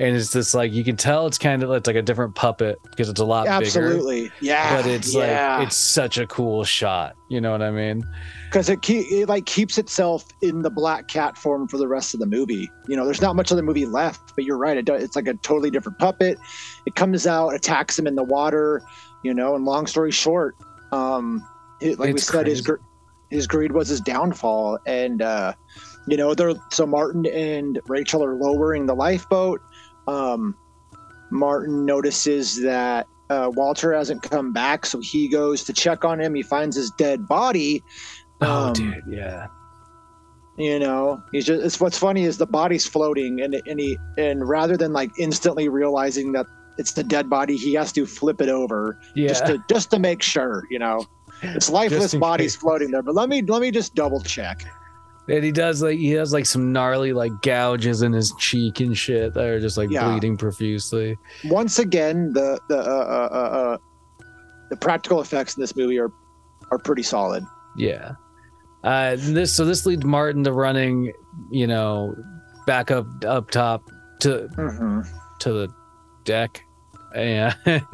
[0.00, 2.80] and it's just like you can tell it's kind of it's like a different puppet
[2.90, 4.32] because it's a lot bigger Absolutely.
[4.40, 4.76] Yeah.
[4.76, 5.58] but it's yeah.
[5.58, 8.02] like it's such a cool shot you know what i mean
[8.48, 12.14] because it, keep, it like keeps itself in the black cat form for the rest
[12.14, 12.70] of the movie.
[12.86, 14.76] You know, there's not much of the movie left, but you're right.
[14.76, 16.38] It does, it's like a totally different puppet.
[16.86, 18.82] It comes out, attacks him in the water.
[19.22, 20.56] You know, and long story short,
[20.92, 21.46] um,
[21.80, 22.78] it, like we It's said, his crazy.
[22.78, 22.84] gr-
[23.30, 25.52] his greed was his downfall, and uh,
[26.06, 29.60] you know, they're so Martin and Rachel are lowering the lifeboat.
[30.06, 30.56] Um,
[31.30, 36.34] Martin notices that uh, Walter hasn't come back, so he goes to check on him.
[36.34, 37.82] He finds his dead body.
[38.40, 39.46] oh Um, dude yeah
[40.56, 44.48] you know he's just it's what's funny is the body's floating and and he and
[44.48, 46.46] rather than like instantly realizing that
[46.78, 47.56] it's the dead body.
[47.56, 49.28] He has to flip it over Yeah.
[49.28, 51.04] just to just to make sure, you know.
[51.42, 52.60] It's lifeless bodies case.
[52.62, 54.64] floating there, but let me let me just double check.
[55.28, 58.96] And he does like he has like some gnarly like gouges in his cheek and
[58.96, 60.08] shit that are just like Yeah.
[60.08, 61.16] bleeding profusely.
[61.44, 63.76] Once again, the the uh, uh, uh, uh,
[64.70, 66.10] the practical effects in this movie are
[66.70, 67.44] are pretty solid.
[67.76, 68.12] Yeah.
[68.84, 71.12] Uh this so this leads Martin to running,
[71.50, 72.14] you know,
[72.66, 73.82] back up up top
[74.20, 75.00] to Mm-hmm.
[75.40, 75.68] to the
[76.24, 76.62] deck
[77.14, 77.54] and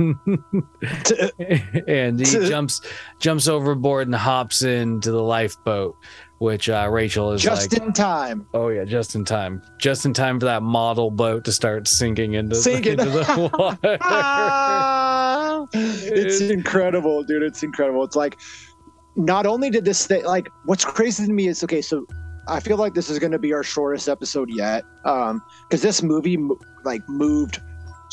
[1.87, 2.81] and he jumps
[3.19, 5.97] jumps overboard and hops into the lifeboat
[6.39, 8.47] which uh Rachel is Just like in time.
[8.55, 12.35] oh yeah just in time just in time for that model boat to start sinking
[12.35, 12.99] into, Sinking.
[12.99, 13.99] into the water
[15.73, 17.43] it's incredible, dude.
[17.43, 18.05] It's incredible.
[18.05, 18.39] It's like
[19.17, 22.07] not only did this thing like what's crazy to me is okay, so
[22.49, 26.03] I feel like this is going to be our shortest episode yet, um, because this
[26.03, 26.39] movie
[26.85, 27.61] like moved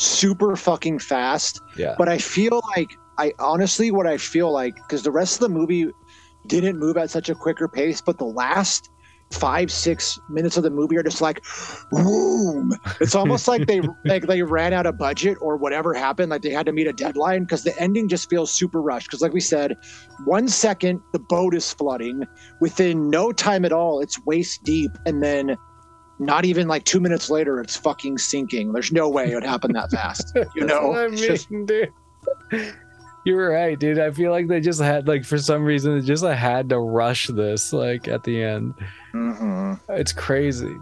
[0.02, 1.60] super fucking fast.
[1.76, 1.94] yeah.
[1.98, 5.48] But I feel like I honestly, what I feel like, because the rest of the
[5.48, 5.90] movie
[6.46, 8.90] didn't move at such a quicker pace, but the last
[9.30, 11.42] five six minutes of the movie are just like
[11.90, 12.72] boom.
[13.00, 16.50] It's almost like they like they ran out of budget or whatever happened like they
[16.50, 19.08] had to meet a deadline because the ending just feels super rushed.
[19.08, 19.76] Because like we said
[20.24, 22.24] one second the boat is flooding.
[22.60, 24.90] Within no time at all it's waist deep.
[25.06, 25.56] And then
[26.24, 29.72] not even like two minutes later it's fucking sinking there's no way it would happen
[29.72, 31.92] that fast you That's know I It's just- dude.
[33.24, 34.00] You were right, dude.
[34.00, 37.28] I feel like they just had like for some reason they just had to rush
[37.28, 38.74] this like at the end.
[39.14, 39.78] Mhm.
[39.90, 40.74] It's crazy.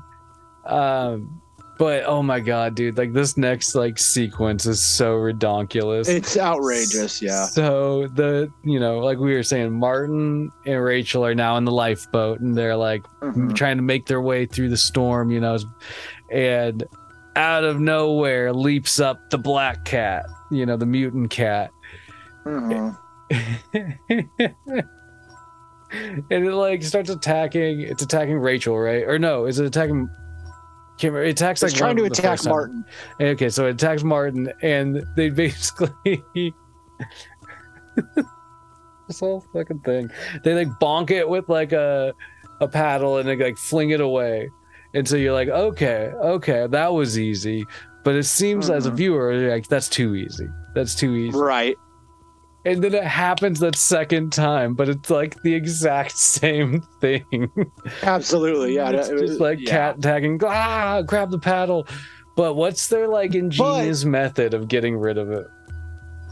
[0.64, 1.42] Um
[1.80, 6.08] but oh my god, dude, like this next like sequence is so redonkulous.
[6.10, 11.34] it's outrageous yeah So the you know, like we were saying, Martin and Rachel are
[11.34, 13.54] now in the lifeboat and they're like Mhm.
[13.56, 15.56] trying to make their way through the storm, you know,
[16.30, 16.84] and
[17.36, 21.70] out of nowhere leaps up the black cat, you know, the mutant cat.
[22.44, 22.94] Mhm.
[26.30, 29.02] and it like starts attacking it's attacking Rachel, right?
[29.04, 30.08] Or no, is it attacking
[31.00, 31.24] can't remember.
[31.24, 32.52] It attacks like trying to one of the attack first time.
[32.52, 32.84] martin
[33.20, 35.92] Okay, so it attacks Martin, and they basically
[39.06, 40.10] this whole fucking thing.
[40.44, 42.12] They like bonk it with like a
[42.60, 44.50] a paddle, and they like fling it away.
[44.94, 47.64] And so you're like, okay, okay, that was easy.
[48.02, 48.94] But it seems as a Mhm.
[48.96, 50.48] viewer, like that's too easy.
[50.74, 51.38] That's too easy.
[51.38, 51.76] right
[52.64, 57.50] And then it happens that second time, but it's like the exact same thing.
[58.02, 59.70] absolutely yeah it's it just like yeah.
[59.70, 60.40] cat tagging.
[60.44, 61.86] Ah, grab the paddle.
[62.36, 65.46] But what's their like ingenious method of getting rid of it?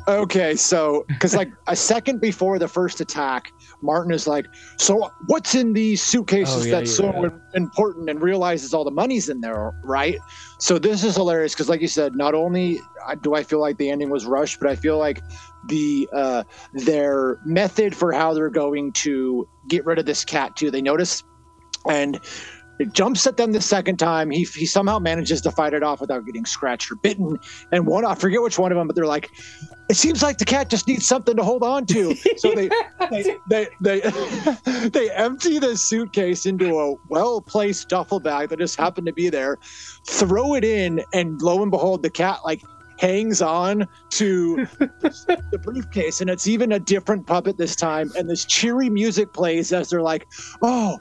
[0.08, 3.52] Okay, so because like a second before the first attack,
[3.82, 4.46] Martin is like,
[4.78, 7.32] "So what's in these suitcases Oh, yeah, that's you're so right.
[7.54, 10.16] important?" and realizes all the money's in there, right?
[10.60, 13.76] So this is hilarious because, like you said, not only uh, do I feel like
[13.76, 15.22] the ending was rushed, but I feel like
[15.68, 20.70] the uh, their method for how they're going to get rid of this cat too.
[20.70, 21.22] They notice
[21.88, 22.18] and.
[22.80, 24.30] It jumps at them the second time.
[24.30, 27.36] He, he somehow manages to fight it off without getting scratched or bitten.
[27.72, 29.32] And one, I forget which one of them, but they're like,
[29.88, 32.14] it seems like the cat just needs something to hold on to.
[32.36, 32.68] So they
[33.10, 34.00] they they they,
[34.92, 39.28] they empty the suitcase into a well placed duffel bag that just happened to be
[39.28, 39.58] there,
[40.06, 42.62] throw it in, and lo and behold, the cat like
[42.98, 48.10] hangs on to the briefcase, and it's even a different puppet this time.
[48.16, 50.26] And this cheery music plays as they're like,
[50.62, 50.98] "Oh."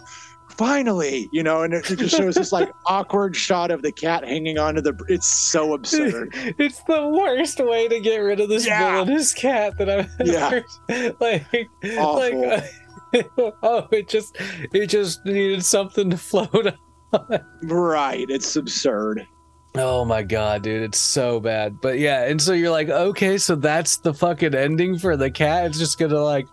[0.51, 4.23] Finally, you know, and it it just shows this like awkward shot of the cat
[4.27, 4.97] hanging onto the.
[5.07, 6.29] It's so absurd.
[6.57, 9.03] it's the worst way to get rid of this Yeah.
[9.03, 10.61] villainous cat that I've Yeah.
[10.89, 11.45] ever like
[11.99, 12.39] Awful.
[13.13, 13.29] like
[13.61, 14.35] oh it just
[14.73, 16.73] it just needed something to float
[17.13, 17.39] on.
[17.63, 19.27] Right, it's absurd.
[19.79, 21.79] Oh my god, dude, it's so bad.
[21.81, 25.65] But yeah, and so you're like, okay, so that's the fucking ending for the cat.
[25.65, 26.47] It's just gonna like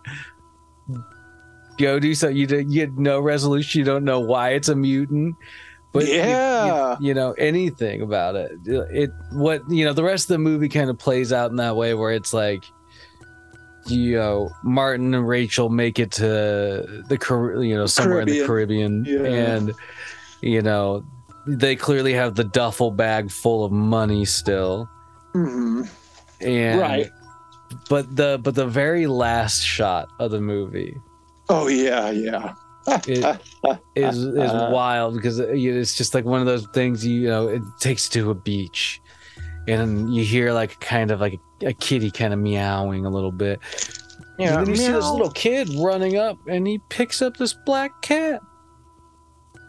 [1.77, 2.27] go do so.
[2.29, 3.79] You, d- you get no resolution.
[3.79, 5.35] You don't know why it's a mutant.
[5.91, 6.97] But you- you- Yeah.
[6.99, 8.51] you, know anything about it.
[8.65, 11.75] It what you know the rest of the movie kind of plays out in that
[11.75, 12.63] way where it's like.
[13.87, 16.23] You know, Martin and Rachel make it to
[17.07, 19.19] the you know somewhere in the Caribbean, Yeah.
[19.19, 19.73] and
[20.41, 21.05] you know
[21.47, 24.89] they clearly have the duffel bag full of money still
[25.33, 25.83] hmm
[26.41, 27.09] and Right.
[27.89, 30.95] but the but the very last shot of the movie
[31.47, 32.53] Oh yeah, yeah.
[33.07, 33.39] It-
[33.95, 34.69] is is Uh.
[34.73, 38.35] wild because it's just like one of those things you know it takes to a
[38.35, 38.99] beach
[39.67, 43.59] and you hear like kind of like a, kitty kind of meowing a little bit
[44.37, 47.53] Yeah, and then you see this little kid running up and he picks up this
[47.65, 48.41] black cat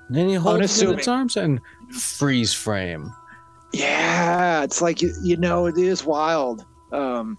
[0.09, 3.13] and then he holds it in its arms and freeze frame
[3.73, 6.65] Yeah, it's like you, you know, it is wild.
[6.93, 7.37] Um,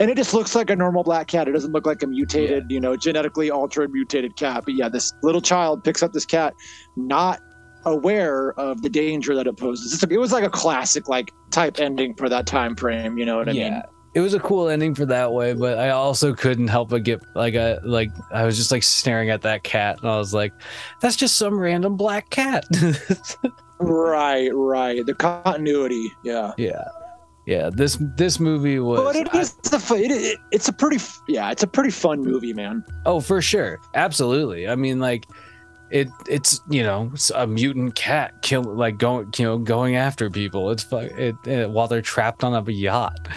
[0.00, 1.46] and it just looks like a normal black cat.
[1.46, 4.62] It doesn't look like a mutated, you know, genetically altered mutated cat.
[4.64, 6.54] But yeah, this little child picks up this cat,
[6.96, 7.40] not
[7.84, 9.92] aware of the danger that it poses.
[9.92, 13.18] It's It was like a classic like type ending for that time frame.
[13.18, 13.82] You know what I mean?
[14.14, 17.20] It was a cool ending for that way, but I also couldn't help but get
[17.34, 20.52] like I like I was just like staring at that cat and I was like,
[21.00, 22.64] that's just some random black cat.
[23.80, 25.06] Right, right.
[25.06, 26.52] The continuity, yeah.
[26.56, 26.82] yeah.
[27.46, 30.98] Yeah, this this movie was But it I- is a it, it, it's a pretty
[31.28, 32.84] yeah, it's a pretty fun movie, man.
[33.06, 33.78] Oh, for sure.
[33.94, 34.68] Absolutely.
[34.68, 35.26] I mean, like
[35.90, 40.28] it it's, you know, it's a mutant cat kill like going, you know, going after
[40.28, 40.70] people.
[40.70, 43.28] It's fu- it, it while they're trapped on a yacht.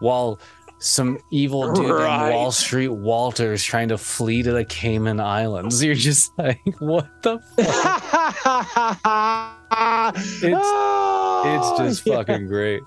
[0.00, 0.40] While
[0.78, 2.28] some evil dude Right.
[2.30, 5.82] in Wall Street Walter's trying to flee to the Cayman Islands.
[5.84, 9.00] You're just like, what the fuck?
[10.16, 12.82] it's It's just fucking great.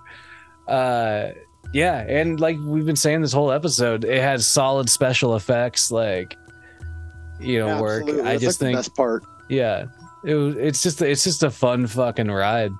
[0.67, 1.29] Uh
[1.73, 6.37] yeah, and like we've been saying this whole episode, it has solid special effects, like
[7.39, 8.03] you know, work.
[8.03, 8.29] Absolutely.
[8.29, 9.23] I That's just like think the best part.
[9.49, 9.85] yeah
[10.23, 12.71] it was it's just it's just a fun fucking ride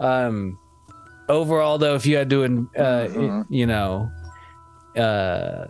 [0.00, 0.58] um
[1.28, 3.44] overall though if you had to in- uh Mhm.
[3.48, 4.10] you know
[4.96, 5.66] uh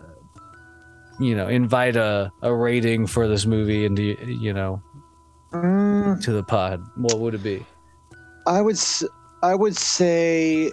[1.19, 4.81] you know invite a a rating for this movie into you know
[5.51, 7.65] Mm, to the pod what would it be
[8.45, 8.77] I would
[9.41, 10.71] I would say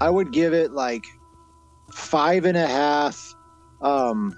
[0.00, 1.04] I would give it like
[1.92, 3.20] five and a half
[3.82, 4.32] um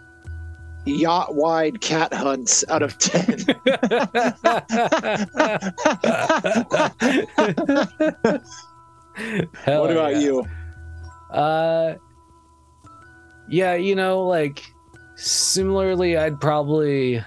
[0.90, 3.38] yacht wide cat hunts out of ten.
[9.64, 10.18] Hell what about yeah.
[10.20, 10.44] you?
[11.30, 11.94] Uh,
[13.48, 14.64] yeah, you know, like
[15.16, 17.22] similarly, I'd probably,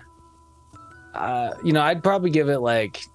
[1.13, 3.05] uh, you know, I'd probably give it like,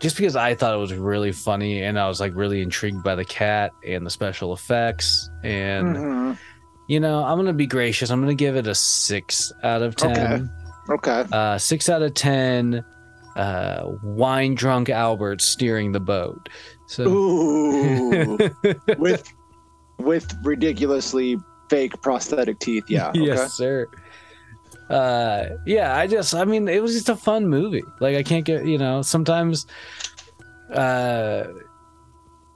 [0.00, 3.14] just because I thought it was really funny and I was like really intrigued by
[3.14, 6.38] the cat and the special effects, and Mhm.
[6.92, 8.10] You know, I'm gonna be gracious.
[8.10, 10.50] I'm gonna give it a six out of ten.
[10.90, 11.24] Okay.
[11.32, 12.84] Uh, six out of ten.
[13.34, 16.50] Uh, wine drunk Albert steering the boat.
[16.88, 17.04] So.
[17.08, 18.36] Ooh.
[18.98, 19.32] with
[19.96, 21.38] with ridiculously
[21.70, 22.84] fake prosthetic teeth.
[22.88, 23.08] Yeah.
[23.08, 23.20] Okay.
[23.20, 23.88] yes, sir.
[24.90, 27.84] Uh, yeah, I just, I mean, it was just a fun movie.
[28.00, 29.64] Like, I can't get, you know, sometimes,
[30.70, 31.44] uh,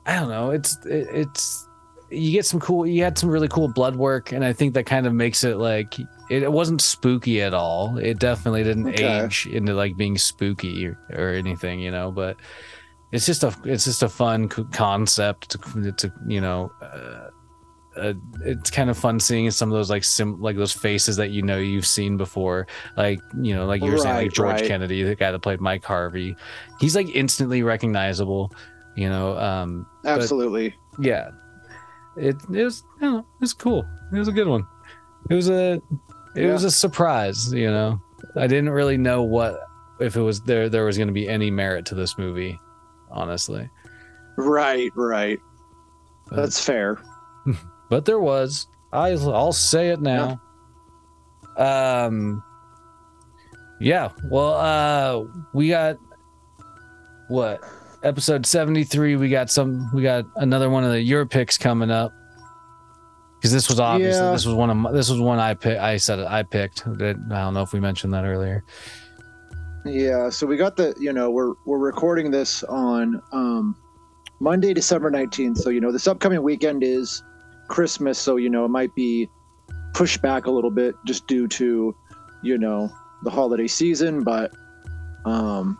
[0.05, 0.51] I don't know.
[0.51, 1.66] It's, it, it's,
[2.11, 4.84] you get some cool, you had some really cool blood work, and I think that
[4.84, 7.98] kind of makes it like, it, it wasn't spooky at all.
[7.98, 9.24] It definitely didn't Okay.
[9.24, 12.36] age into like being spooky or, or anything, you know, but
[13.12, 17.30] it's just a, it's just a fun concept to, to you know, uh,
[17.96, 18.12] uh,
[18.44, 21.40] it's kind of fun seeing some of those like sim like those faces that you
[21.40, 22.66] know you've seen before
[22.98, 24.66] like you know like you were saying like george right.
[24.66, 26.36] kennedy the guy that played mike harvey
[26.78, 28.52] he's like instantly recognizable
[28.96, 30.74] you know um Absolutely.
[30.98, 31.30] yeah
[32.17, 34.67] it, it was don't know, it was cool it was a good one
[35.31, 35.81] it was a
[36.35, 38.01] it was a surprise you know
[38.37, 39.61] i didn't really know what
[40.01, 42.59] if it was there there was going to be any merit to this movie
[43.11, 43.69] honestly
[44.39, 44.93] Right.
[44.95, 45.41] Right.
[46.29, 46.99] But- That's fair.
[47.89, 48.67] but there was.
[48.93, 50.39] I I'll say it now.
[51.57, 52.43] Um
[53.81, 55.97] Yeah, well uh we got
[57.29, 57.64] what?
[58.03, 62.12] Episode 73 we got some we got another one of the your picks coming up.
[63.42, 64.32] Cuz this was obviously Yeah.
[64.32, 66.86] this was one of my, this was one I picked I said I picked.
[66.86, 68.64] I don't know if we mentioned that earlier.
[69.84, 70.30] Yeah.
[70.30, 70.94] So we got the.
[70.99, 73.76] You know, we're we're recording this on um,
[74.40, 75.59] Monday, December nineteenth.
[75.59, 77.22] So you know, this upcoming weekend is
[77.68, 78.18] Christmas.
[78.18, 79.28] So you know, it might be
[79.94, 81.95] pushed back a little bit just due to
[82.42, 82.91] you know
[83.22, 84.53] the holiday season, but
[85.25, 85.79] um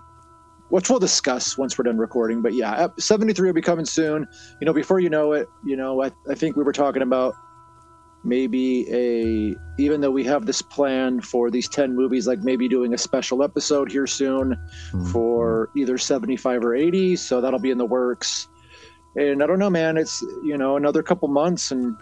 [0.69, 4.27] which we'll discuss once we're done recording but yeah 73 will be coming soon.
[4.61, 7.35] You know before you know it you know i, I think we were talking about
[8.27, 12.93] maybe a even though we have this plan for these 10 movies like maybe doing
[12.93, 14.57] a special episode here soon
[14.91, 15.07] mm-hmm.
[15.07, 18.49] for either 75 or 80 so that'll be in the works.
[19.15, 21.97] And i don't know man it's you know another couple months and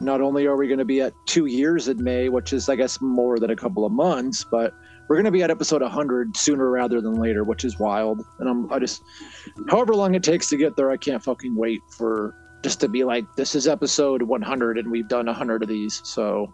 [0.00, 2.76] not only are we going to be at two years in may which is i
[2.76, 4.74] guess more than a couple of months but
[5.08, 8.48] we're going to be at episode 100 sooner rather than later which is wild and
[8.48, 9.02] i'm i just
[9.68, 13.04] however long it takes to get there i can't fucking wait for just to be
[13.04, 16.52] like this is episode 100 and we've done 100 of these so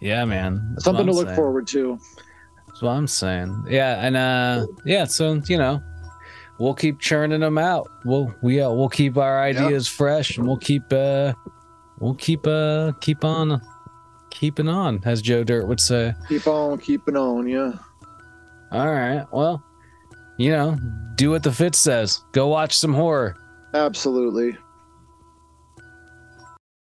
[0.00, 0.60] Yeah, man.
[0.72, 1.36] That's something to look saying.
[1.36, 1.98] forward to
[2.66, 3.66] That's what I'm saying.
[3.68, 5.80] Yeah, and uh yeah, so you know,
[6.58, 7.86] we'll keep churning them out.
[8.04, 11.34] We'll we uh, we'll keep our ideas fresh and we'll keep uh
[12.00, 13.60] we'll keep uh keep on
[14.30, 16.14] keeping on, as Joe Dirt would say.
[16.28, 17.74] keep on keeping on yeah
[18.72, 19.26] All right.
[19.30, 19.62] Well,
[20.38, 20.78] you know,
[21.14, 22.20] do what the fit says.
[22.32, 23.36] Go watch some horror.
[23.74, 24.56] Absolutely.